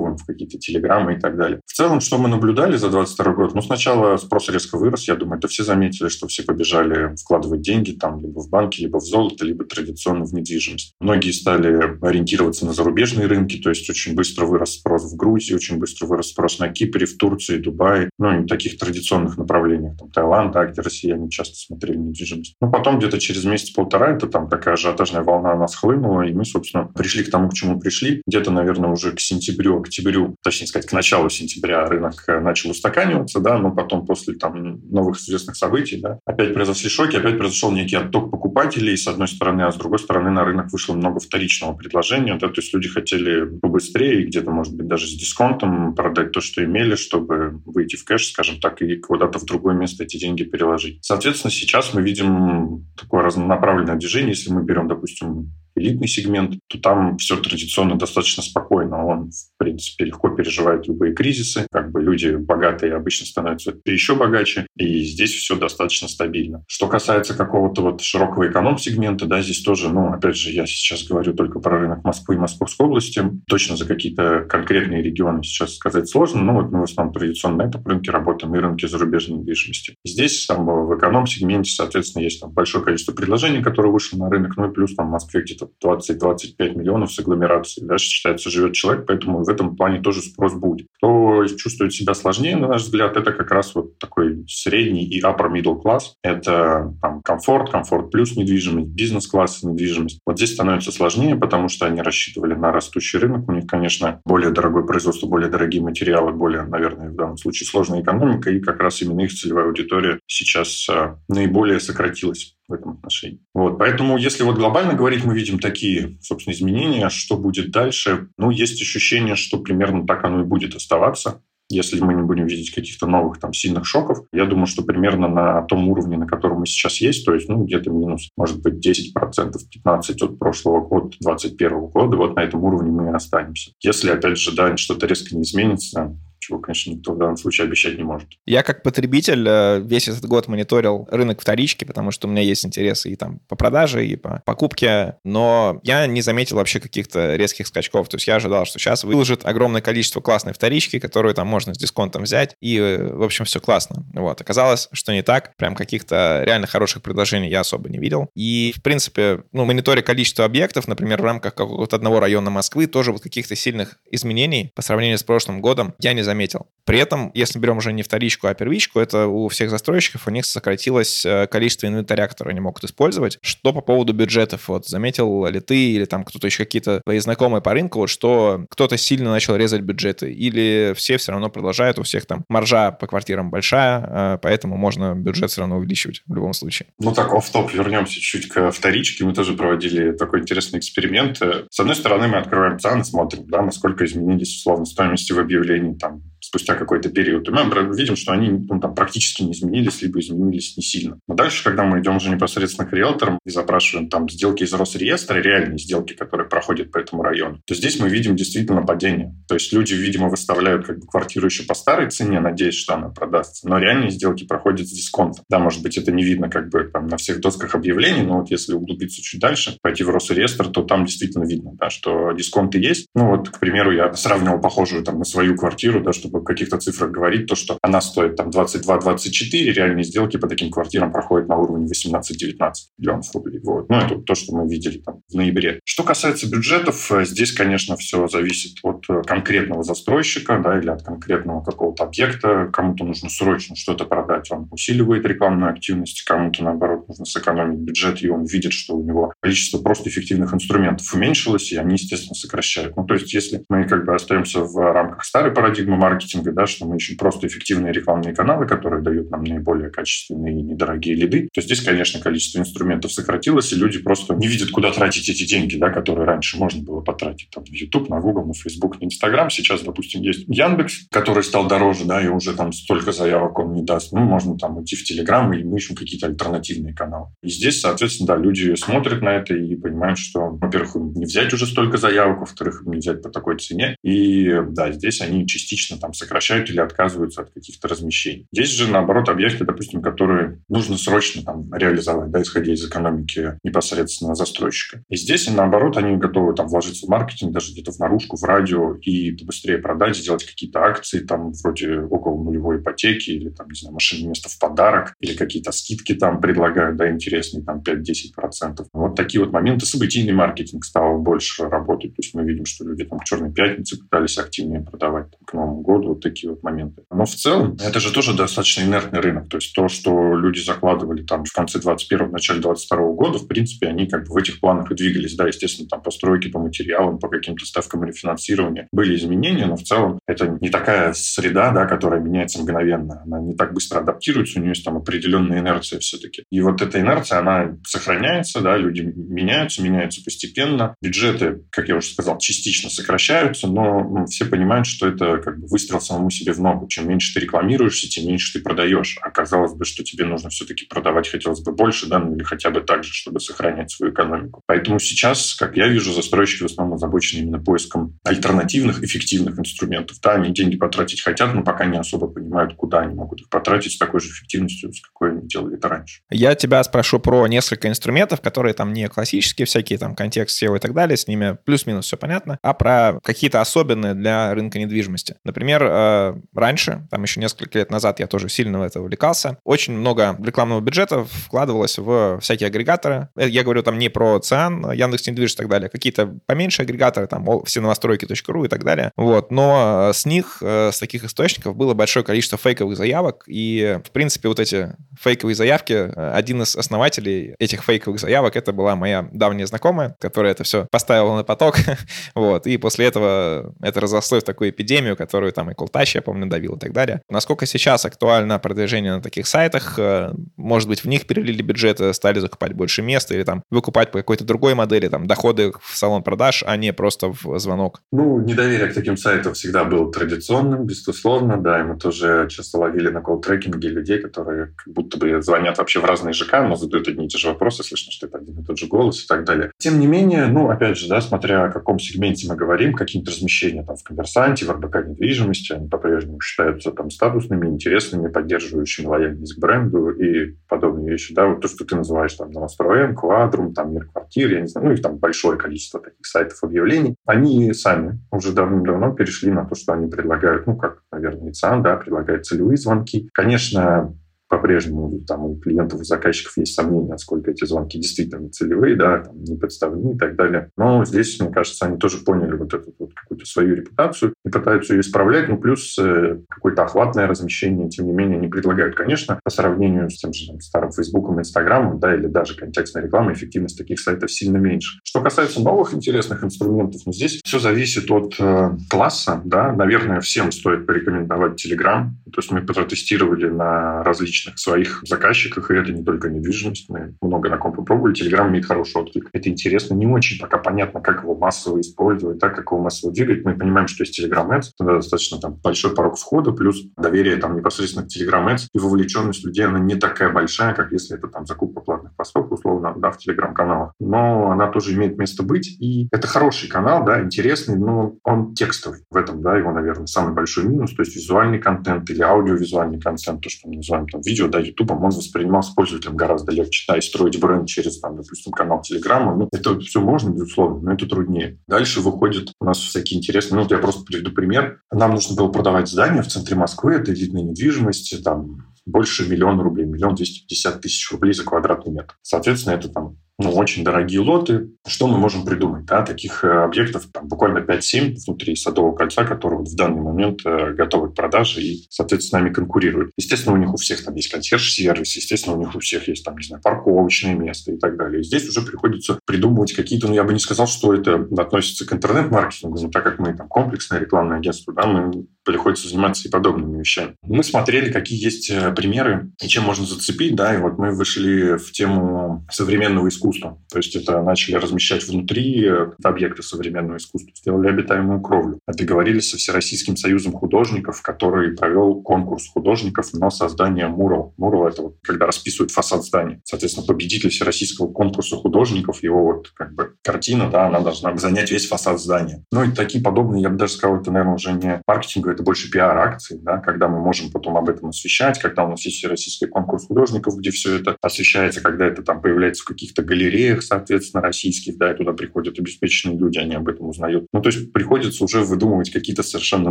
перекочевываем 0.00 0.16
в 0.16 0.24
какие-то 0.24 0.58
телеграммы 0.58 1.14
и 1.14 1.20
так 1.20 1.36
далее. 1.36 1.60
В 1.66 1.72
целом, 1.72 2.00
что 2.00 2.18
мы 2.18 2.28
наблюдали 2.28 2.76
за 2.76 2.90
22 2.90 3.32
год? 3.34 3.54
Ну, 3.54 3.62
сначала 3.62 4.16
спрос 4.16 4.48
резко 4.48 4.78
вырос, 4.78 5.08
я 5.08 5.14
думаю, 5.14 5.38
это 5.38 5.48
все 5.48 5.64
заметили, 5.64 6.08
что 6.08 6.26
все 6.26 6.42
побежали 6.42 7.14
вкладывать 7.16 7.60
деньги 7.60 7.92
там 7.92 8.20
либо 8.20 8.40
в 8.40 8.48
банки, 8.48 8.80
либо 8.80 8.98
в 8.98 9.04
золото, 9.04 9.44
либо 9.44 9.64
традиционно 9.64 10.24
в 10.24 10.32
недвижимость. 10.32 10.94
Многие 11.00 11.32
стали 11.32 11.98
ориентироваться 12.02 12.66
на 12.66 12.72
зарубежные 12.72 13.26
рынки, 13.26 13.56
то 13.56 13.70
есть 13.70 13.88
очень 13.90 14.14
быстро 14.14 14.46
вырос 14.46 14.74
спрос 14.74 15.12
в 15.12 15.16
Грузии, 15.16 15.54
очень 15.54 15.78
быстро 15.78 16.06
вырос 16.06 16.28
спрос 16.30 16.58
на 16.58 16.68
Кипре, 16.68 17.06
в 17.06 17.16
Турции, 17.16 17.58
Дубае, 17.58 18.10
ну 18.18 18.42
и 18.42 18.46
таких 18.46 18.78
традиционных 18.78 19.36
направлениях, 19.38 19.96
там 19.98 20.10
Таиланд, 20.10 20.52
да, 20.52 20.66
где 20.66 20.80
россияне 20.80 21.28
часто 21.30 21.56
смотрели 21.56 21.98
недвижимость. 21.98 22.54
Ну, 22.60 22.70
потом 22.70 22.98
где-то 22.98 23.18
через 23.18 23.44
месяц-полтора 23.44 24.14
это 24.16 24.26
там 24.26 24.48
такая 24.48 24.74
ажиотажная 24.74 25.22
волна 25.22 25.54
у 25.54 25.58
нас 25.58 25.74
хлынула, 25.74 26.22
и 26.22 26.32
мы, 26.32 26.44
собственно, 26.44 26.84
пришли 26.84 27.24
к 27.24 27.30
тому, 27.30 27.48
к 27.48 27.54
чему 27.54 27.78
пришли. 27.78 28.22
Где-то, 28.26 28.50
наверное, 28.50 28.90
уже 28.90 29.12
к 29.12 29.20
сентябрю, 29.20 29.80
октябрю, 29.90 30.36
точнее 30.42 30.68
сказать, 30.68 30.88
к 30.88 30.92
началу 30.92 31.28
сентября 31.28 31.84
рынок 31.86 32.24
э, 32.28 32.40
начал 32.40 32.70
устаканиваться, 32.70 33.40
да, 33.40 33.58
но 33.58 33.72
потом 33.72 34.06
после 34.06 34.34
там 34.34 34.80
новых 34.90 35.18
известных 35.18 35.56
событий, 35.56 36.00
да, 36.00 36.20
опять 36.24 36.54
произошли 36.54 36.88
шоки, 36.88 37.16
опять 37.16 37.36
произошел 37.36 37.72
некий 37.72 37.96
отток 37.96 38.30
покупателей, 38.30 38.96
с 38.96 39.06
одной 39.08 39.28
стороны, 39.28 39.62
а 39.62 39.72
с 39.72 39.76
другой 39.76 39.98
стороны 39.98 40.30
на 40.30 40.44
рынок 40.44 40.72
вышло 40.72 40.94
много 40.94 41.18
вторичного 41.18 41.74
предложения, 41.74 42.36
да, 42.36 42.48
то 42.48 42.60
есть 42.60 42.72
люди 42.72 42.88
хотели 42.88 43.44
побыстрее, 43.58 44.24
где-то, 44.24 44.50
может 44.50 44.74
быть, 44.74 44.86
даже 44.86 45.06
с 45.06 45.14
дисконтом 45.14 45.94
продать 45.94 46.32
то, 46.32 46.40
что 46.40 46.64
имели, 46.64 46.94
чтобы 46.94 47.60
выйти 47.66 47.96
в 47.96 48.04
кэш, 48.04 48.28
скажем 48.28 48.60
так, 48.60 48.80
и 48.82 48.96
куда-то 48.96 49.38
в 49.38 49.44
другое 49.44 49.74
место 49.74 50.04
эти 50.04 50.18
деньги 50.18 50.44
переложить. 50.44 51.00
Соответственно, 51.02 51.50
сейчас 51.50 51.92
мы 51.92 52.02
видим 52.02 52.86
такое 52.96 53.22
разнонаправленное 53.22 53.96
движение, 53.96 54.30
если 54.30 54.52
мы 54.52 54.62
берем, 54.62 54.86
допустим, 54.86 55.52
элитный 55.80 56.08
сегмент, 56.08 56.58
то 56.68 56.78
там 56.78 57.16
все 57.18 57.36
традиционно 57.36 57.96
достаточно 57.96 58.42
спокойно. 58.42 59.04
Он, 59.04 59.30
в 59.30 59.58
принципе, 59.58 60.04
легко 60.04 60.28
переживает 60.28 60.86
любые 60.86 61.14
кризисы. 61.14 61.66
Как 61.70 61.90
бы 61.90 62.02
люди 62.02 62.36
богатые 62.36 62.94
обычно 62.94 63.26
становятся 63.26 63.74
еще 63.84 64.14
богаче, 64.14 64.66
и 64.76 65.02
здесь 65.02 65.34
все 65.34 65.56
достаточно 65.56 66.08
стабильно. 66.08 66.64
Что 66.68 66.86
касается 66.88 67.34
какого-то 67.34 67.82
вот 67.82 68.00
широкого 68.00 68.48
эконом-сегмента, 68.48 69.26
да, 69.26 69.42
здесь 69.42 69.62
тоже, 69.62 69.88
ну, 69.88 70.12
опять 70.12 70.36
же, 70.36 70.50
я 70.50 70.66
сейчас 70.66 71.04
говорю 71.04 71.34
только 71.34 71.60
про 71.60 71.78
рынок 71.78 72.04
Москвы 72.04 72.34
и 72.34 72.38
Московской 72.38 72.86
области. 72.86 73.22
Точно 73.48 73.76
за 73.76 73.86
какие-то 73.86 74.46
конкретные 74.48 75.02
регионы 75.02 75.42
сейчас 75.42 75.74
сказать 75.74 76.08
сложно, 76.08 76.42
но 76.42 76.54
вот 76.54 76.70
мы 76.70 76.80
в 76.80 76.84
основном 76.84 77.14
традиционно 77.14 77.64
на 77.64 77.68
этом 77.68 77.84
рынке 77.84 78.10
работаем 78.10 78.54
и 78.54 78.58
рынке 78.58 78.88
зарубежной 78.88 79.38
недвижимости. 79.38 79.96
Здесь 80.04 80.46
там 80.46 80.66
в 80.66 80.96
эконом-сегменте, 80.96 81.70
соответственно, 81.72 82.22
есть 82.22 82.40
там 82.40 82.50
большое 82.52 82.84
количество 82.84 83.12
предложений, 83.12 83.62
которые 83.62 83.92
вышли 83.92 84.16
на 84.16 84.30
рынок, 84.30 84.56
ну 84.56 84.70
и 84.70 84.74
плюс 84.74 84.94
там 84.94 85.08
в 85.08 85.10
Москве 85.10 85.42
где-то 85.42 85.69
20-25 85.84 86.74
миллионов 86.74 87.12
с 87.12 87.18
агломерацией. 87.18 87.86
Дальше, 87.86 88.06
считается, 88.06 88.50
живет 88.50 88.74
человек, 88.74 89.06
поэтому 89.06 89.44
в 89.44 89.48
этом 89.48 89.76
плане 89.76 90.00
тоже 90.00 90.22
спрос 90.22 90.54
будет. 90.54 90.86
Кто 90.96 91.44
чувствует 91.46 91.92
себя 91.92 92.14
сложнее, 92.14 92.56
на 92.56 92.68
наш 92.68 92.82
взгляд, 92.82 93.16
это 93.16 93.32
как 93.32 93.50
раз 93.50 93.74
вот 93.74 93.98
такой 93.98 94.44
средний 94.48 95.04
и 95.04 95.22
upper 95.22 95.50
middle 95.50 95.80
класс. 95.80 96.14
Это 96.22 96.94
там, 97.00 97.22
комфорт, 97.22 97.70
комфорт 97.70 98.10
плюс 98.10 98.36
недвижимость, 98.36 98.88
бизнес-класс 98.88 99.62
недвижимость. 99.62 100.20
Вот 100.26 100.36
здесь 100.36 100.54
становится 100.54 100.92
сложнее, 100.92 101.36
потому 101.36 101.68
что 101.68 101.86
они 101.86 102.02
рассчитывали 102.02 102.54
на 102.54 102.72
растущий 102.72 103.18
рынок. 103.18 103.48
У 103.48 103.52
них, 103.52 103.66
конечно, 103.66 104.20
более 104.24 104.50
дорогое 104.50 104.84
производство, 104.84 105.26
более 105.26 105.50
дорогие 105.50 105.82
материалы, 105.82 106.32
более, 106.32 106.62
наверное, 106.62 107.10
в 107.10 107.14
данном 107.14 107.36
случае 107.36 107.66
сложная 107.66 108.02
экономика, 108.02 108.50
и 108.50 108.60
как 108.60 108.80
раз 108.80 109.02
именно 109.02 109.20
их 109.20 109.32
целевая 109.32 109.66
аудитория 109.66 110.20
сейчас 110.26 110.88
а, 110.88 111.18
наиболее 111.28 111.80
сократилась 111.80 112.54
в 112.70 112.72
этом 112.72 112.92
отношении. 112.92 113.40
Вот, 113.54 113.78
поэтому, 113.78 114.16
если 114.16 114.42
вот 114.42 114.56
глобально 114.56 114.94
говорить, 114.94 115.24
мы 115.24 115.34
видим 115.34 115.58
такие, 115.58 116.18
собственно, 116.22 116.54
изменения. 116.54 117.08
Что 117.10 117.36
будет 117.36 117.70
дальше? 117.70 118.28
Ну, 118.38 118.50
есть 118.50 118.80
ощущение, 118.80 119.34
что 119.34 119.58
примерно 119.58 120.06
так 120.06 120.24
оно 120.24 120.42
и 120.42 120.44
будет 120.44 120.74
оставаться 120.74 121.42
если 121.70 122.00
мы 122.00 122.14
не 122.14 122.22
будем 122.22 122.46
видеть 122.46 122.74
каких-то 122.74 123.06
новых 123.06 123.38
там 123.38 123.52
сильных 123.52 123.86
шоков, 123.86 124.24
я 124.32 124.44
думаю, 124.44 124.66
что 124.66 124.82
примерно 124.82 125.28
на 125.28 125.62
том 125.62 125.88
уровне, 125.88 126.18
на 126.18 126.26
котором 126.26 126.60
мы 126.60 126.66
сейчас 126.66 127.00
есть, 127.00 127.24
то 127.24 127.32
есть 127.32 127.48
ну, 127.48 127.64
где-то 127.64 127.90
минус, 127.90 128.28
может 128.36 128.60
быть, 128.60 128.84
10%, 128.84 129.52
15% 129.86 130.24
от 130.24 130.38
прошлого 130.38 130.80
года, 130.80 131.10
2021 131.20 131.86
года, 131.86 132.16
вот 132.16 132.36
на 132.36 132.40
этом 132.40 132.64
уровне 132.64 132.90
мы 132.90 133.10
и 133.10 133.14
останемся. 133.14 133.70
Если, 133.80 134.10
опять 134.10 134.38
же, 134.38 134.54
да, 134.54 134.76
что-то 134.76 135.06
резко 135.06 135.34
не 135.34 135.42
изменится, 135.42 136.16
чего, 136.40 136.58
конечно, 136.58 136.90
никто 136.90 137.12
в 137.12 137.18
данном 137.18 137.36
случае 137.36 137.66
обещать 137.66 137.96
не 137.96 138.02
может. 138.02 138.28
Я 138.46 138.62
как 138.62 138.82
потребитель 138.82 139.46
э, 139.46 139.80
весь 139.80 140.08
этот 140.08 140.24
год 140.24 140.48
мониторил 140.48 141.06
рынок 141.10 141.40
вторички, 141.40 141.84
потому 141.84 142.10
что 142.10 142.26
у 142.26 142.30
меня 142.30 142.42
есть 142.42 142.64
интересы 142.64 143.10
и 143.10 143.16
там 143.16 143.40
по 143.46 143.56
продаже, 143.56 144.06
и 144.06 144.16
по 144.16 144.42
покупке, 144.46 145.16
но 145.22 145.80
я 145.82 146.06
не 146.06 146.22
заметил 146.22 146.56
вообще 146.56 146.80
каких-то 146.80 147.36
резких 147.36 147.66
скачков. 147.66 148.08
То 148.08 148.16
есть 148.16 148.26
я 148.26 148.36
ожидал, 148.36 148.64
что 148.64 148.78
сейчас 148.78 149.04
выложит 149.04 149.44
огромное 149.44 149.82
количество 149.82 150.20
классной 150.20 150.54
вторички, 150.54 150.98
которую 150.98 151.34
там 151.34 151.46
можно 151.46 151.74
с 151.74 151.78
дисконтом 151.78 152.22
взять, 152.22 152.56
и, 152.60 152.78
э, 152.78 153.12
в 153.14 153.22
общем, 153.22 153.44
все 153.44 153.60
классно. 153.60 154.04
Вот. 154.14 154.40
Оказалось, 154.40 154.88
что 154.92 155.12
не 155.12 155.22
так. 155.22 155.54
Прям 155.56 155.74
каких-то 155.74 156.42
реально 156.44 156.66
хороших 156.66 157.02
предложений 157.02 157.50
я 157.50 157.60
особо 157.60 157.90
не 157.90 157.98
видел. 157.98 158.30
И, 158.34 158.72
в 158.74 158.82
принципе, 158.82 159.42
ну, 159.52 159.66
мониторя 159.66 160.00
количество 160.00 160.46
объектов, 160.46 160.88
например, 160.88 161.20
в 161.20 161.24
рамках 161.24 161.54
какого-то 161.54 161.96
одного 161.96 162.18
района 162.18 162.50
Москвы, 162.50 162.86
тоже 162.86 163.12
вот 163.12 163.22
каких-то 163.22 163.54
сильных 163.54 163.98
изменений 164.10 164.72
по 164.74 164.80
сравнению 164.80 165.18
с 165.18 165.22
прошлым 165.22 165.60
годом 165.60 165.94
я 165.98 166.14
не 166.14 166.22
заметил. 166.30 166.66
При 166.84 166.98
этом, 166.98 167.30
если 167.34 167.58
берем 167.58 167.78
уже 167.78 167.92
не 167.92 168.02
вторичку, 168.02 168.46
а 168.46 168.54
первичку, 168.54 169.00
это 169.00 169.26
у 169.26 169.48
всех 169.48 169.70
застройщиков 169.70 170.26
у 170.26 170.30
них 170.30 170.44
сократилось 170.44 171.24
э, 171.26 171.46
количество 171.46 171.86
инвентаря, 171.86 172.26
который 172.26 172.50
они 172.50 172.60
могут 172.60 172.84
использовать. 172.84 173.38
Что 173.42 173.72
по 173.72 173.80
поводу 173.80 174.12
бюджетов? 174.12 174.68
Вот 174.68 174.86
заметил 174.86 175.46
ли 175.46 175.60
ты 175.60 175.76
или 175.76 176.04
там 176.04 176.24
кто-то 176.24 176.46
еще 176.46 176.64
какие-то 176.64 177.00
твои 177.04 177.18
знакомые 177.18 177.62
по 177.62 177.72
рынку, 177.72 178.06
что 178.06 178.64
кто-то 178.70 178.96
сильно 178.96 179.30
начал 179.30 179.56
резать 179.56 179.82
бюджеты? 179.82 180.32
Или 180.32 180.92
все 180.96 181.16
все 181.16 181.32
равно 181.32 181.50
продолжают, 181.50 181.98
у 181.98 182.02
всех 182.02 182.26
там 182.26 182.44
маржа 182.48 182.92
по 182.92 183.06
квартирам 183.06 183.50
большая, 183.50 184.34
э, 184.34 184.38
поэтому 184.42 184.76
можно 184.76 185.14
бюджет 185.14 185.50
все 185.50 185.60
равно 185.60 185.78
увеличивать 185.78 186.22
в 186.26 186.34
любом 186.34 186.52
случае? 186.52 186.88
Ну 186.98 187.12
так, 187.12 187.32
оф 187.32 187.50
топ 187.50 187.72
вернемся 187.72 188.20
чуть 188.20 188.48
к 188.48 188.70
вторичке. 188.70 189.24
Мы 189.24 189.34
тоже 189.34 189.54
проводили 189.54 190.12
такой 190.12 190.40
интересный 190.40 190.78
эксперимент. 190.78 191.38
С 191.38 191.80
одной 191.80 191.96
стороны, 191.96 192.28
мы 192.28 192.38
открываем 192.38 192.78
цены, 192.78 193.04
смотрим, 193.04 193.46
да, 193.46 193.62
насколько 193.62 194.04
изменились 194.04 194.56
условно 194.56 194.86
стоимости 194.86 195.32
в 195.32 195.38
объявлении 195.38 195.94
там 195.94 196.19
спустя 196.50 196.74
какой-то 196.74 197.10
период. 197.10 197.48
И 197.48 197.52
мы 197.52 197.62
видим, 197.96 198.16
что 198.16 198.32
они 198.32 198.50
ну, 198.50 198.80
там, 198.80 198.94
практически 198.94 199.42
не 199.42 199.52
изменились, 199.52 200.02
либо 200.02 200.18
изменились 200.18 200.76
не 200.76 200.82
сильно. 200.82 201.18
Но 201.28 201.34
дальше, 201.36 201.62
когда 201.62 201.84
мы 201.84 202.00
идем 202.00 202.16
уже 202.16 202.28
непосредственно 202.28 202.88
к 202.88 202.92
риэлторам 202.92 203.38
и 203.46 203.50
запрашиваем 203.50 204.08
там 204.08 204.28
сделки 204.28 204.64
из 204.64 204.72
Росреестра, 204.72 205.36
реальные 205.36 205.78
сделки, 205.78 206.14
которые 206.14 206.48
проходят 206.48 206.90
по 206.90 206.98
этому 206.98 207.22
району, 207.22 207.60
то 207.66 207.74
здесь 207.74 208.00
мы 208.00 208.08
видим 208.08 208.34
действительно 208.34 208.82
падение. 208.82 209.32
То 209.46 209.54
есть 209.54 209.72
люди, 209.72 209.94
видимо, 209.94 210.28
выставляют 210.28 210.86
как 210.86 210.98
бы 210.98 211.06
квартиру 211.06 211.46
еще 211.46 211.62
по 211.62 211.74
старой 211.74 212.10
цене, 212.10 212.40
надеясь, 212.40 212.74
что 212.74 212.94
она 212.94 213.10
продастся, 213.10 213.68
но 213.68 213.78
реальные 213.78 214.10
сделки 214.10 214.44
проходят 214.44 214.88
с 214.88 214.90
дисконтом. 214.90 215.44
Да, 215.48 215.60
может 215.60 215.82
быть, 215.82 215.96
это 215.98 216.10
не 216.10 216.24
видно 216.24 216.50
как 216.50 216.68
бы 216.68 216.82
там 216.92 217.06
на 217.06 217.16
всех 217.16 217.40
досках 217.40 217.76
объявлений, 217.76 218.22
но 218.22 218.40
вот 218.40 218.50
если 218.50 218.74
углубиться 218.74 219.22
чуть 219.22 219.40
дальше, 219.40 219.78
пойти 219.82 220.02
в 220.02 220.10
Росреестр, 220.10 220.68
то 220.68 220.82
там 220.82 221.04
действительно 221.04 221.44
видно, 221.44 221.72
да, 221.74 221.90
что 221.90 222.32
дисконты 222.32 222.78
есть. 222.78 223.06
Ну 223.14 223.36
вот, 223.36 223.50
к 223.50 223.60
примеру, 223.60 223.92
я 223.92 224.12
сравнивал 224.14 224.60
похожую 224.60 225.04
там 225.04 225.18
на 225.18 225.24
свою 225.24 225.54
квартиру, 225.54 226.02
да, 226.02 226.12
чтобы 226.12 226.39
каких-то 226.44 226.78
цифрах 226.78 227.10
говорить, 227.10 227.46
то, 227.46 227.54
что 227.54 227.78
она 227.82 228.00
стоит 228.00 228.36
там 228.36 228.50
22-24, 228.50 229.72
реальные 229.72 230.04
сделки 230.04 230.36
по 230.36 230.48
таким 230.48 230.70
квартирам 230.70 231.12
проходят 231.12 231.48
на 231.48 231.56
уровне 231.56 231.86
18-19 231.86 232.72
миллионов 232.98 233.34
рублей. 233.34 233.60
Вот. 233.62 233.88
Ну, 233.88 233.96
это 233.96 234.16
то, 234.16 234.34
что 234.34 234.54
мы 234.56 234.68
видели 234.68 234.98
там 234.98 235.22
в 235.28 235.34
ноябре. 235.34 235.80
Что 235.84 236.02
касается 236.02 236.48
бюджетов, 236.50 237.10
э, 237.12 237.24
здесь, 237.24 237.52
конечно, 237.52 237.96
все 237.96 238.26
зависит 238.28 238.78
от 238.82 239.04
э, 239.08 239.22
конкретного 239.26 239.82
застройщика, 239.82 240.60
да, 240.62 240.78
или 240.78 240.88
от 240.88 241.02
конкретного 241.02 241.62
какого-то 241.62 242.04
объекта. 242.04 242.70
Кому-то 242.72 243.04
нужно 243.04 243.28
срочно 243.28 243.76
что-то 243.76 244.04
продать, 244.04 244.50
он 244.50 244.68
усиливает 244.70 245.24
рекламную 245.26 245.72
активность, 245.72 246.22
кому-то, 246.22 246.64
наоборот, 246.64 247.08
нужно 247.08 247.24
сэкономить 247.24 247.78
бюджет, 247.78 248.22
и 248.22 248.28
он 248.28 248.44
видит, 248.44 248.72
что 248.72 248.96
у 248.96 249.02
него 249.02 249.32
количество 249.40 249.78
просто 249.78 250.08
эффективных 250.08 250.54
инструментов 250.54 251.12
уменьшилось, 251.14 251.72
и 251.72 251.76
они, 251.76 251.94
естественно, 251.94 252.34
сокращают. 252.34 252.96
Ну, 252.96 253.04
то 253.04 253.14
есть, 253.14 253.32
если 253.32 253.64
мы 253.68 253.84
как 253.84 254.04
бы 254.04 254.14
остаемся 254.14 254.60
в 254.60 254.92
рамках 254.92 255.24
старой 255.24 255.52
парадигмы 255.52 255.96
маркетинга, 255.96 256.20
да, 256.38 256.66
что 256.66 256.86
мы 256.86 256.96
ищем 256.96 257.16
просто 257.16 257.46
эффективные 257.46 257.92
рекламные 257.92 258.34
каналы, 258.34 258.66
которые 258.66 259.02
дают 259.02 259.30
нам 259.30 259.44
наиболее 259.44 259.90
качественные 259.90 260.58
и 260.58 260.62
недорогие 260.62 261.14
лиды, 261.14 261.48
то 261.52 261.60
здесь, 261.60 261.80
конечно, 261.80 262.20
количество 262.20 262.58
инструментов 262.58 263.12
сократилось, 263.12 263.72
и 263.72 263.76
люди 263.76 263.98
просто 263.98 264.34
не 264.34 264.46
видят, 264.46 264.70
куда 264.70 264.92
тратить 264.92 265.28
эти 265.28 265.46
деньги, 265.46 265.76
да, 265.76 265.90
которые 265.90 266.26
раньше 266.26 266.58
можно 266.58 266.82
было 266.82 267.00
потратить 267.00 267.50
там, 267.50 267.64
на 267.68 267.74
YouTube, 267.74 268.08
на 268.08 268.20
Google, 268.20 268.46
на 268.46 268.54
Facebook, 268.54 269.00
на 269.00 269.06
Instagram. 269.06 269.50
Сейчас, 269.50 269.82
допустим, 269.82 270.22
есть 270.22 270.44
Яндекс, 270.48 271.08
который 271.10 271.42
стал 271.42 271.66
дороже, 271.68 272.04
да, 272.04 272.22
и 272.22 272.28
уже 272.28 272.54
там 272.54 272.72
столько 272.72 273.12
заявок 273.12 273.58
он 273.58 273.72
не 273.72 273.82
даст. 273.82 274.12
Ну, 274.12 274.20
можно 274.20 274.56
там 274.56 274.82
идти 274.82 274.96
в 274.96 275.02
Telegram, 275.08 275.54
и 275.56 275.64
мы 275.64 275.78
ищем 275.78 275.94
какие-то 275.94 276.26
альтернативные 276.26 276.94
каналы. 276.94 277.28
И 277.42 277.48
здесь, 277.48 277.80
соответственно, 277.80 278.28
да, 278.28 278.36
люди 278.36 278.74
смотрят 278.74 279.22
на 279.22 279.36
это 279.36 279.54
и 279.54 279.74
понимают, 279.76 280.18
что, 280.18 280.50
во-первых, 280.50 280.96
им 280.96 281.12
не 281.14 281.24
взять 281.24 281.52
уже 281.52 281.66
столько 281.66 281.96
заявок, 281.96 282.40
во-вторых, 282.40 282.82
им 282.84 282.92
не 282.92 282.98
взять 282.98 283.22
по 283.22 283.30
такой 283.30 283.58
цене. 283.58 283.96
И 284.02 284.50
да, 284.70 284.92
здесь 284.92 285.20
они 285.20 285.46
частично 285.46 285.98
там 285.98 286.12
сокращают 286.20 286.70
или 286.70 286.80
отказываются 286.80 287.42
от 287.42 287.50
каких-то 287.50 287.88
размещений. 287.88 288.46
Здесь 288.52 288.70
же, 288.70 288.90
наоборот, 288.90 289.28
объекты, 289.28 289.64
допустим, 289.64 290.02
которые 290.02 290.60
нужно 290.68 290.96
срочно 290.96 291.42
там 291.42 291.72
реализовать, 291.74 292.30
да, 292.30 292.42
исходя 292.42 292.72
из 292.72 292.86
экономики 292.86 293.58
непосредственно 293.64 294.34
застройщика. 294.34 295.02
И 295.08 295.16
здесь, 295.16 295.48
наоборот, 295.50 295.96
они 295.96 296.16
готовы 296.16 296.54
там 296.54 296.68
вложиться 296.68 297.06
в 297.06 297.08
маркетинг, 297.08 297.52
даже 297.52 297.72
где-то 297.72 297.92
в 297.92 297.98
наружку, 297.98 298.36
в 298.36 298.44
радио, 298.44 298.94
и 298.94 299.32
быстрее 299.44 299.78
продать, 299.78 300.16
сделать 300.16 300.44
какие-то 300.44 300.80
акции, 300.80 301.20
там, 301.20 301.52
вроде 301.62 302.00
около 302.00 302.42
нулевой 302.42 302.78
ипотеки, 302.78 303.30
или 303.30 303.50
там, 303.50 303.68
не 303.68 303.78
знаю, 303.78 303.94
машинное 303.94 304.28
место 304.28 304.48
в 304.48 304.58
подарок, 304.58 305.14
или 305.20 305.34
какие-то 305.34 305.72
скидки 305.72 306.14
там 306.14 306.40
предлагают, 306.40 306.96
да, 306.96 307.10
интересные, 307.10 307.64
там, 307.64 307.82
5-10%. 307.82 308.86
Вот 308.92 309.14
такие 309.14 309.42
вот 309.42 309.52
моменты. 309.52 309.86
Событийный 309.86 310.32
маркетинг 310.32 310.84
стал 310.84 311.18
больше 311.18 311.64
работать. 311.64 312.14
То 312.16 312.22
есть 312.22 312.34
мы 312.34 312.44
видим, 312.44 312.64
что 312.64 312.84
люди 312.84 313.04
там 313.04 313.18
к 313.18 313.24
Черной 313.24 313.52
пятнице 313.52 313.98
пытались 313.98 314.38
активнее 314.38 314.82
продавать 314.82 315.30
там, 315.30 315.40
к 315.44 315.52
Новому 315.54 315.80
году, 315.80 316.09
вот 316.10 316.20
такие 316.20 316.50
вот 316.50 316.62
моменты. 316.62 317.02
Но 317.10 317.24
в 317.24 317.34
целом 317.34 317.76
это 317.80 318.00
же 318.00 318.12
тоже 318.12 318.34
достаточно 318.34 318.82
инертный 318.82 319.20
рынок. 319.20 319.48
То 319.48 319.56
есть 319.56 319.74
то, 319.74 319.88
что 319.88 320.34
люди 320.34 320.60
закладывали 320.60 321.22
там 321.22 321.44
в 321.44 321.52
конце 321.52 321.78
21 321.78 322.28
в 322.28 322.32
начале 322.32 322.60
22 322.60 322.98
года, 323.12 323.38
в 323.38 323.46
принципе, 323.46 323.88
они 323.88 324.06
как 324.06 324.26
бы 324.26 324.34
в 324.34 324.36
этих 324.36 324.60
планах 324.60 324.90
и 324.90 324.94
двигались. 324.94 325.34
Да, 325.36 325.46
естественно, 325.46 325.88
там 325.88 326.02
постройки 326.02 326.48
по 326.48 326.58
материалам, 326.58 327.18
по 327.18 327.28
каким-то 327.28 327.64
ставкам 327.64 328.04
рефинансирования 328.04 328.88
были 328.92 329.16
изменения, 329.16 329.66
но 329.66 329.76
в 329.76 329.82
целом 329.82 330.18
это 330.26 330.58
не 330.60 330.70
такая 330.70 331.12
среда, 331.14 331.70
да, 331.72 331.86
которая 331.86 332.20
меняется 332.20 332.60
мгновенно. 332.60 333.22
Она 333.24 333.40
не 333.40 333.54
так 333.54 333.72
быстро 333.74 334.00
адаптируется, 334.00 334.58
у 334.58 334.62
нее 334.62 334.70
есть 334.70 334.84
там 334.84 334.96
определенная 334.96 335.60
инерция 335.60 335.98
все-таки. 336.00 336.44
И 336.50 336.60
вот 336.60 336.82
эта 336.82 337.00
инерция, 337.00 337.38
она 337.38 337.76
сохраняется, 337.86 338.60
да, 338.60 338.76
люди 338.76 339.00
меняются, 339.00 339.82
меняются 339.82 340.22
постепенно. 340.24 340.94
Бюджеты, 341.00 341.62
как 341.70 341.88
я 341.88 341.96
уже 341.96 342.08
сказал, 342.08 342.38
частично 342.38 342.90
сокращаются, 342.90 343.68
но 343.68 344.26
все 344.26 344.44
понимают, 344.44 344.86
что 344.86 345.08
это 345.08 345.38
как 345.38 345.58
бы 345.58 345.66
выстрел 345.66 345.99
самому 346.00 346.30
себе 346.30 346.52
в 346.52 346.60
ногу. 346.60 346.88
Чем 346.88 347.08
меньше 347.08 347.34
ты 347.34 347.40
рекламируешься, 347.40 348.08
тем 348.08 348.26
меньше 348.26 348.52
ты 348.52 348.62
продаешь. 348.62 349.18
А 349.22 349.30
казалось 349.30 349.74
бы, 349.74 349.84
что 349.84 350.02
тебе 350.02 350.24
нужно 350.24 350.50
все-таки 350.50 350.86
продавать 350.86 351.28
хотелось 351.28 351.60
бы 351.60 351.72
больше, 351.72 352.06
да, 352.06 352.18
ну 352.18 352.34
или 352.34 352.42
хотя 352.42 352.70
бы 352.70 352.80
так 352.80 353.04
же, 353.04 353.12
чтобы 353.12 353.40
сохранять 353.40 353.90
свою 353.90 354.12
экономику. 354.12 354.62
Поэтому 354.66 354.98
сейчас, 354.98 355.54
как 355.54 355.76
я 355.76 355.88
вижу, 355.88 356.12
застройщики 356.12 356.62
в 356.62 356.66
основном 356.66 356.94
озабочены 356.94 357.42
именно 357.42 357.58
поиском 357.58 358.18
альтернативных, 358.24 359.02
эффективных 359.02 359.58
инструментов. 359.58 360.18
Да, 360.22 360.32
они 360.32 360.52
деньги 360.52 360.76
потратить 360.76 361.22
хотят, 361.22 361.54
но 361.54 361.62
пока 361.62 361.84
не 361.84 361.98
особо 361.98 362.28
понимают, 362.28 362.74
куда 362.74 363.00
они 363.00 363.14
могут 363.14 363.42
их 363.42 363.48
потратить 363.48 363.92
с 363.92 363.98
такой 363.98 364.20
же 364.20 364.28
эффективностью, 364.28 364.92
с 364.92 365.00
какой 365.00 365.32
они 365.32 365.46
делали 365.46 365.76
это 365.76 365.88
раньше. 365.88 366.22
Я 366.30 366.54
тебя 366.54 366.82
спрошу 366.84 367.18
про 367.20 367.46
несколько 367.46 367.88
инструментов, 367.88 368.40
которые 368.40 368.74
там 368.74 368.92
не 368.92 369.08
классические, 369.08 369.66
всякие 369.66 369.98
там 369.98 370.14
контекст 370.14 370.62
SEO 370.62 370.76
и 370.76 370.80
так 370.80 370.94
далее, 370.94 371.16
с 371.16 371.26
ними 371.26 371.56
плюс-минус 371.64 372.06
все 372.06 372.16
понятно, 372.16 372.58
а 372.62 372.74
про 372.74 373.20
какие-то 373.22 373.60
особенные 373.60 374.14
для 374.14 374.54
рынка 374.54 374.78
недвижимости. 374.78 375.36
Например, 375.44 375.82
э, 375.90 376.34
раньше, 376.54 377.06
там 377.10 377.22
еще 377.22 377.40
несколько 377.40 377.78
лет 377.78 377.90
назад 377.90 378.20
я 378.20 378.26
тоже 378.26 378.48
сильно 378.48 378.78
в 378.78 378.82
это 378.82 379.00
увлекался, 379.00 379.58
очень 379.64 379.94
много 379.94 380.36
рекламного 380.42 380.80
бюджета 380.80 381.24
вкладывалось 381.24 381.98
в 381.98 382.38
всякие 382.40 382.68
агрегаторы. 382.68 383.28
Э, 383.36 383.48
я 383.48 383.62
говорю 383.62 383.82
там 383.82 383.98
не 383.98 384.08
про 384.08 384.38
ЦИАН, 384.38 384.92
Яндекс 384.92 385.26
недвижимость 385.26 385.54
и 385.54 385.58
так 385.58 385.68
далее, 385.68 385.88
какие-то 385.88 386.38
поменьше 386.46 386.82
агрегаторы, 386.82 387.26
там 387.26 387.46
все 387.64 387.80
новостройки.ру 387.80 388.64
и 388.64 388.68
так 388.68 388.84
далее. 388.84 389.12
Вот. 389.16 389.50
Но 389.50 390.08
э, 390.10 390.12
с 390.12 390.26
них, 390.26 390.58
с 390.62 390.98
таких 390.98 391.24
источников 391.24 391.76
было 391.76 391.94
большое 391.94 392.24
количество 392.24 392.58
фейковых 392.58 392.96
заявок, 392.96 393.44
и, 393.46 393.98
в 394.04 394.10
принципе, 394.10 394.48
вот 394.48 394.60
эти 394.60 394.94
фейковые 395.20 395.54
заявки, 395.54 395.92
один 396.16 396.62
из 396.62 396.76
основателей 396.76 397.54
этих 397.58 397.84
фейковых 397.84 398.20
заявок, 398.20 398.56
это 398.56 398.72
была 398.72 398.96
моя 398.96 399.28
давняя 399.32 399.66
знакомая, 399.66 400.16
которая 400.20 400.52
это 400.52 400.64
все 400.64 400.86
поставила 400.90 401.36
на 401.36 401.44
поток, 401.44 401.76
вот, 402.34 402.66
и 402.66 402.76
после 402.76 403.06
этого 403.06 403.74
это 403.82 404.00
разрослось 404.00 404.42
в 404.42 404.46
такую 404.46 404.70
эпидемию, 404.70 405.16
которую 405.16 405.52
там 405.52 405.69
и 405.70 405.74
Култач, 405.74 406.14
я 406.14 406.22
помню, 406.22 406.46
давил 406.46 406.76
и 406.76 406.78
так 406.78 406.92
далее. 406.92 407.22
Насколько 407.28 407.66
сейчас 407.66 408.04
актуально 408.04 408.58
продвижение 408.58 409.14
на 409.14 409.22
таких 409.22 409.46
сайтах? 409.46 409.98
Э, 409.98 410.32
может 410.56 410.88
быть, 410.88 411.04
в 411.04 411.08
них 411.08 411.26
перелили 411.26 411.62
бюджеты, 411.62 412.12
стали 412.14 412.38
закупать 412.38 412.72
больше 412.74 413.02
места 413.02 413.34
или 413.34 413.44
там 413.44 413.62
выкупать 413.70 414.10
по 414.10 414.18
какой-то 414.18 414.44
другой 414.44 414.74
модели, 414.74 415.08
там, 415.08 415.26
доходы 415.26 415.72
в 415.80 415.96
салон 415.96 416.22
продаж, 416.22 416.64
а 416.66 416.76
не 416.76 416.92
просто 416.92 417.32
в 417.32 417.58
звонок? 417.58 418.02
Ну, 418.12 418.40
недоверие 418.40 418.88
к 418.88 418.94
таким 418.94 419.16
сайтам 419.16 419.54
всегда 419.54 419.84
было 419.84 420.10
традиционным, 420.10 420.84
безусловно, 420.84 421.56
да, 421.60 421.80
и 421.80 421.82
мы 421.82 421.98
тоже 421.98 422.48
часто 422.50 422.78
ловили 422.78 423.08
на 423.08 423.20
колл-трекинге 423.20 423.88
людей, 423.88 424.18
которые 424.18 424.74
как 424.76 424.92
будто 424.92 425.18
бы 425.18 425.42
звонят 425.42 425.78
вообще 425.78 426.00
в 426.00 426.04
разные 426.04 426.32
ЖК, 426.32 426.54
но 426.60 426.76
задают 426.76 427.08
одни 427.08 427.26
и 427.26 427.28
те 427.28 427.38
же 427.38 427.48
вопросы, 427.48 427.82
слышно, 427.82 428.12
что 428.12 428.26
это 428.26 428.38
один 428.38 428.58
и 428.58 428.64
тот 428.64 428.78
же 428.78 428.86
голос 428.86 429.24
и 429.24 429.26
так 429.26 429.44
далее. 429.44 429.70
Тем 429.78 430.00
не 430.00 430.06
менее, 430.06 430.46
ну, 430.46 430.70
опять 430.70 430.96
же, 430.96 431.08
да, 431.08 431.20
смотря 431.20 431.64
о 431.64 431.70
каком 431.70 431.98
сегменте 431.98 432.48
мы 432.48 432.56
говорим, 432.56 432.94
какие-то 432.94 433.30
размещения 433.30 433.82
там 433.84 433.96
в 433.96 434.02
коммерсанте, 434.02 434.66
в 434.66 434.70
РБК 434.70 435.06
недвижимости, 435.08 435.59
они 435.70 435.88
по-прежнему 435.88 436.40
считаются 436.40 436.92
там 436.92 437.10
статусными, 437.10 437.66
интересными, 437.66 438.28
поддерживающими 438.28 439.06
лояльность 439.06 439.56
к 439.56 439.58
бренду 439.58 440.10
и 440.10 440.56
подобные 440.68 441.10
вещи. 441.10 441.34
Да, 441.34 441.46
вот 441.46 441.60
то, 441.60 441.68
что 441.68 441.84
ты 441.84 441.96
называешь 441.96 442.34
там 442.34 442.52
Новостроем, 442.52 443.16
Квадрум, 443.16 443.74
там 443.74 443.92
Мир 443.92 444.06
квартир, 444.06 444.52
я 444.52 444.60
не 444.60 444.66
знаю, 444.68 444.88
ну, 444.88 444.92
их 444.92 445.02
там 445.02 445.18
большое 445.18 445.58
количество 445.58 446.00
таких 446.00 446.24
сайтов 446.24 446.62
объявлений, 446.62 447.16
они 447.26 447.72
сами 447.72 448.20
уже 448.30 448.52
давно-давно 448.52 449.12
перешли 449.14 449.50
на 449.50 449.64
то, 449.64 449.74
что 449.74 449.92
они 449.92 450.10
предлагают, 450.10 450.66
ну, 450.66 450.76
как, 450.76 451.02
наверное, 451.10 451.50
ИЦАН, 451.50 451.82
да, 451.82 451.96
предлагает 451.96 452.46
целевые 452.46 452.76
звонки. 452.76 453.28
Конечно, 453.32 454.14
по-прежнему 454.50 455.20
там 455.26 455.44
у 455.44 455.56
клиентов, 455.56 456.00
у 456.00 456.04
заказчиков 456.04 456.56
есть 456.58 456.74
сомнения, 456.74 457.08
насколько 457.08 457.52
эти 457.52 457.64
звонки 457.64 457.98
действительно 457.98 458.50
целевые, 458.50 458.96
да, 458.96 459.20
там, 459.20 459.42
не 459.44 459.56
подставные 459.56 460.16
и 460.16 460.18
так 460.18 460.34
далее. 460.34 460.70
Но 460.76 461.04
здесь, 461.04 461.40
мне 461.40 461.50
кажется, 461.50 461.86
они 461.86 461.98
тоже 461.98 462.18
поняли 462.18 462.56
вот 462.56 462.74
эту 462.74 462.92
вот 462.98 463.14
какую-то 463.14 463.46
свою 463.46 463.76
репутацию 463.76 464.34
и 464.44 464.48
пытаются 464.48 464.94
ее 464.94 465.00
исправлять. 465.00 465.48
Ну, 465.48 465.58
плюс 465.58 465.98
э, 465.98 466.38
какое-то 466.48 466.84
охватное 466.84 467.26
размещение, 467.26 467.88
тем 467.88 468.06
не 468.06 468.12
менее, 468.12 468.38
они 468.38 468.48
предлагают. 468.48 468.96
Конечно, 468.96 469.38
по 469.44 469.50
сравнению 469.50 470.08
с 470.10 470.18
тем 470.18 470.32
же 470.32 470.46
там, 470.48 470.60
старым 470.60 470.92
Фейсбуком, 470.92 471.38
Инстаграмом, 471.40 471.98
да, 471.98 472.14
или 472.14 472.26
даже 472.26 472.56
контекстной 472.56 473.04
рекламой, 473.04 473.34
эффективность 473.34 473.76
таких 473.76 474.00
сайтов 474.00 474.32
сильно 474.32 474.56
меньше. 474.56 474.98
Что 475.04 475.20
касается 475.20 475.60
новых 475.60 475.92
интересных 475.94 476.42
инструментов, 476.42 477.02
ну, 477.04 477.12
здесь 477.12 477.40
все 477.44 477.58
зависит 477.58 478.10
от 478.10 478.34
э, 478.38 478.70
класса, 478.88 479.42
да. 479.44 479.72
Наверное, 479.72 480.20
всем 480.20 480.52
стоит 480.52 480.86
порекомендовать 480.86 481.64
Telegram. 481.64 482.08
То 482.32 482.38
есть 482.38 482.50
мы 482.50 482.62
протестировали 482.62 483.48
на 483.48 484.02
различных 484.02 484.58
своих 484.58 485.02
заказчиках, 485.06 485.70
и 485.70 485.74
это 485.74 485.92
не 485.92 486.02
только 486.02 486.30
недвижимость. 486.30 486.88
Мы 486.88 487.14
много 487.20 487.50
на 487.50 487.58
ком 487.58 487.72
попробовали. 487.72 488.14
Телеграм 488.14 488.50
имеет 488.50 488.64
хороший 488.64 489.02
отклик. 489.02 489.28
Это 489.32 489.48
интересно. 489.50 489.94
Не 489.94 490.06
очень 490.06 490.38
пока 490.40 490.58
понятно, 490.58 491.00
как 491.00 491.22
его 491.22 491.36
массово 491.36 491.80
использовать, 491.80 492.38
так, 492.38 492.56
как 492.56 492.70
его 492.72 492.80
массово 492.80 493.12
двигать. 493.12 493.44
Мы 493.44 493.54
понимаем, 493.54 493.86
что 493.86 494.04
есть 494.04 494.18
Telegram 494.18 494.29
Ads, 494.30 494.70
туда 494.76 494.94
достаточно 494.94 495.38
там 495.38 495.54
большой 495.54 495.94
порог 495.94 496.16
входа, 496.16 496.52
плюс 496.52 496.82
доверие 496.96 497.36
там 497.36 497.56
непосредственно 497.56 498.06
к 498.06 498.08
Telegram 498.08 498.46
Ads 498.54 498.68
и 498.72 498.78
вовлеченность 498.78 499.44
людей, 499.44 499.66
она 499.66 499.78
не 499.78 499.94
такая 499.94 500.32
большая, 500.32 500.74
как 500.74 500.92
если 500.92 501.16
это 501.16 501.28
там 501.28 501.46
закупка 501.46 501.80
платных 501.80 502.14
постов, 502.16 502.50
условно, 502.50 502.94
да, 502.96 503.10
в 503.10 503.18
Telegram-каналах. 503.18 503.92
Но 504.00 504.50
она 504.50 504.68
тоже 504.68 504.94
имеет 504.94 505.18
место 505.18 505.42
быть, 505.42 505.68
и 505.80 506.08
это 506.12 506.26
хороший 506.26 506.68
канал, 506.68 507.04
да, 507.04 507.22
интересный, 507.22 507.76
но 507.76 508.14
он 508.24 508.54
текстовый. 508.54 509.00
В 509.10 509.16
этом, 509.16 509.42
да, 509.42 509.56
его, 509.56 509.72
наверное, 509.72 510.06
самый 510.06 510.34
большой 510.34 510.64
минус, 510.64 510.94
то 510.94 511.02
есть 511.02 511.14
визуальный 511.14 511.58
контент 511.58 512.08
или 512.10 512.22
аудиовизуальный 512.22 513.00
контент, 513.00 513.40
то, 513.42 513.50
что 513.50 513.68
мы 513.68 513.76
называем 513.76 514.06
там 514.06 514.20
видео, 514.22 514.48
да, 514.48 514.58
YouTube, 514.58 514.90
он 514.90 515.10
воспринимался 515.10 515.72
пользователем 515.74 516.16
гораздо 516.16 516.52
легче, 516.52 516.84
да, 516.88 516.98
и 516.98 517.00
строить 517.00 517.40
бренд 517.40 517.68
через, 517.68 518.00
там, 518.00 518.16
допустим, 518.16 518.52
канал 518.52 518.80
Телеграма, 518.82 519.34
ну, 519.34 519.48
это 519.52 519.78
все 519.80 520.00
можно, 520.00 520.30
безусловно, 520.30 520.80
но 520.82 520.92
это 520.92 521.06
труднее. 521.06 521.58
Дальше 521.66 522.00
выходит 522.00 522.52
у 522.60 522.64
нас 522.64 522.78
всякие 522.78 523.18
интересные, 523.18 523.56
ну, 523.56 523.62
вот 523.62 523.72
я 523.72 523.78
просто 523.78 524.04
приведу 524.20 524.34
пример. 524.34 524.80
Нам 524.92 525.12
нужно 525.12 525.36
было 525.36 525.48
продавать 525.48 525.88
здание 525.88 526.22
в 526.22 526.28
центре 526.28 526.56
Москвы, 526.56 526.94
это 526.94 527.12
элитная 527.12 527.42
недвижимость, 527.42 528.22
там, 528.22 528.66
больше 528.86 529.28
миллиона 529.28 529.62
рублей, 529.62 529.86
миллион 529.86 530.14
двести 530.14 530.40
пятьдесят 530.40 530.80
тысяч 530.80 531.10
рублей 531.10 531.32
за 531.32 531.44
квадратный 531.44 531.92
метр. 531.92 532.16
Соответственно, 532.22 532.74
это 532.74 532.88
там 532.88 533.18
ну, 533.40 533.52
очень 533.52 533.84
дорогие 533.84 534.20
лоты. 534.20 534.70
Что 534.86 535.06
мы 535.06 535.18
можем 535.18 535.44
придумать? 535.44 535.86
Да? 535.86 536.02
Таких 536.02 536.44
э, 536.44 536.48
объектов 536.48 537.06
там, 537.12 537.26
буквально 537.26 537.58
5-7 537.58 538.16
внутри 538.26 538.54
Садового 538.54 538.94
кольца, 538.94 539.24
которые 539.24 539.60
вот 539.60 539.68
в 539.68 539.76
данный 539.76 540.02
момент 540.02 540.40
э, 540.44 540.72
готовы 540.74 541.10
к 541.10 541.14
продаже 541.14 541.62
и, 541.62 541.86
соответственно, 541.88 542.40
с 542.40 542.42
нами 542.42 542.52
конкурируют. 542.52 543.12
Естественно, 543.16 543.54
у 543.54 543.58
них 543.58 543.72
у 543.72 543.76
всех 543.76 544.04
там 544.04 544.14
есть 544.14 544.30
консьерж-сервис, 544.30 545.16
естественно, 545.16 545.56
у 545.56 545.60
них 545.60 545.74
у 545.74 545.80
всех 545.80 546.06
есть 546.08 546.24
там, 546.24 546.36
не 546.36 546.46
знаю, 546.46 546.62
парковочное 546.62 547.34
место 547.34 547.72
и 547.72 547.78
так 547.78 547.96
далее. 547.96 548.20
И 548.20 548.24
здесь 548.24 548.48
уже 548.48 548.62
приходится 548.62 549.18
придумывать 549.24 549.72
какие-то, 549.72 550.08
ну, 550.08 550.14
я 550.14 550.24
бы 550.24 550.32
не 550.32 550.38
сказал, 550.38 550.66
что 550.66 550.94
это 550.94 551.26
относится 551.38 551.86
к 551.86 551.92
интернет-маркетингу, 551.92 552.78
но 552.80 552.90
так 552.90 553.04
как 553.04 553.18
мы 553.18 553.34
там 553.34 553.48
комплексное 553.48 554.00
рекламное 554.00 554.38
агентство, 554.38 554.74
да, 554.74 554.86
мы 554.86 555.26
приходится 555.50 555.88
заниматься 555.88 556.28
и 556.28 556.30
подобными 556.30 556.78
вещами. 556.78 557.14
Мы 557.22 557.42
смотрели, 557.42 557.90
какие 557.90 558.22
есть 558.22 558.50
э, 558.50 558.72
примеры 558.72 559.30
и 559.42 559.48
чем 559.48 559.64
можно 559.64 559.84
зацепить, 559.84 560.36
да, 560.36 560.54
и 560.54 560.58
вот 560.58 560.78
мы 560.78 560.92
вышли 560.92 561.56
в 561.56 561.72
тему 561.72 562.46
современного 562.50 563.08
искусства. 563.08 563.58
То 563.70 563.78
есть 563.78 563.96
это 563.96 564.22
начали 564.22 564.54
размещать 564.54 565.06
внутри 565.06 565.66
э, 565.66 565.90
объекты 566.02 566.42
современного 566.42 566.98
искусства, 566.98 567.32
сделали 567.34 567.68
обитаемую 567.68 568.20
кровлю. 568.20 568.60
Договорились 568.66 569.30
со 569.30 569.36
Всероссийским 569.36 569.96
союзом 569.96 570.32
художников, 570.32 571.02
который 571.02 571.56
провел 571.56 572.00
конкурс 572.02 572.48
художников 572.48 573.12
на 573.12 573.30
создание 573.30 573.88
мурал. 573.88 574.34
Мурал— 574.36 574.68
это 574.68 574.82
вот 574.82 574.96
когда 575.02 575.26
расписывают 575.26 575.72
фасад 575.72 576.04
здания. 576.04 576.40
Соответственно, 576.44 576.86
победитель 576.86 577.30
Всероссийского 577.30 577.88
конкурса 577.92 578.36
художников, 578.36 579.02
его 579.02 579.24
вот 579.24 579.50
как 579.54 579.74
бы 579.74 579.94
картина, 580.02 580.48
да, 580.50 580.66
она 580.66 580.80
должна 580.80 581.16
занять 581.16 581.50
весь 581.50 581.66
фасад 581.66 582.00
здания. 582.00 582.44
Ну 582.52 582.64
и 582.64 582.70
такие 582.70 583.02
подобные, 583.02 583.42
я 583.42 583.50
бы 583.50 583.56
даже 583.56 583.72
сказал, 583.72 584.00
это, 584.00 584.12
наверное, 584.12 584.34
уже 584.34 584.52
не 584.52 584.80
маркетинг, 584.86 585.26
это 585.40 585.44
больше 585.44 585.70
пиар-акции, 585.70 586.38
да, 586.42 586.58
когда 586.58 586.88
мы 586.88 587.00
можем 587.00 587.30
потом 587.30 587.56
об 587.56 587.68
этом 587.68 587.88
освещать, 587.88 588.38
когда 588.38 588.64
у 588.64 588.70
нас 588.70 588.84
есть 588.84 589.04
российский 589.04 589.46
конкурс 589.46 589.86
художников, 589.86 590.36
где 590.36 590.50
все 590.50 590.76
это 590.76 590.96
освещается, 591.00 591.60
когда 591.60 591.86
это 591.86 592.02
там 592.02 592.20
появляется 592.20 592.62
в 592.62 592.66
каких-то 592.66 593.02
галереях, 593.02 593.62
соответственно, 593.62 594.22
российских, 594.22 594.76
да, 594.76 594.92
и 594.92 594.96
туда 594.96 595.12
приходят 595.12 595.58
обеспеченные 595.58 596.18
люди, 596.18 596.38
они 596.38 596.54
об 596.54 596.68
этом 596.68 596.88
узнают. 596.88 597.26
Ну, 597.32 597.40
то 597.40 597.48
есть 597.48 597.72
приходится 597.72 598.24
уже 598.24 598.40
выдумывать 598.40 598.90
какие-то 598.90 599.22
совершенно 599.22 599.70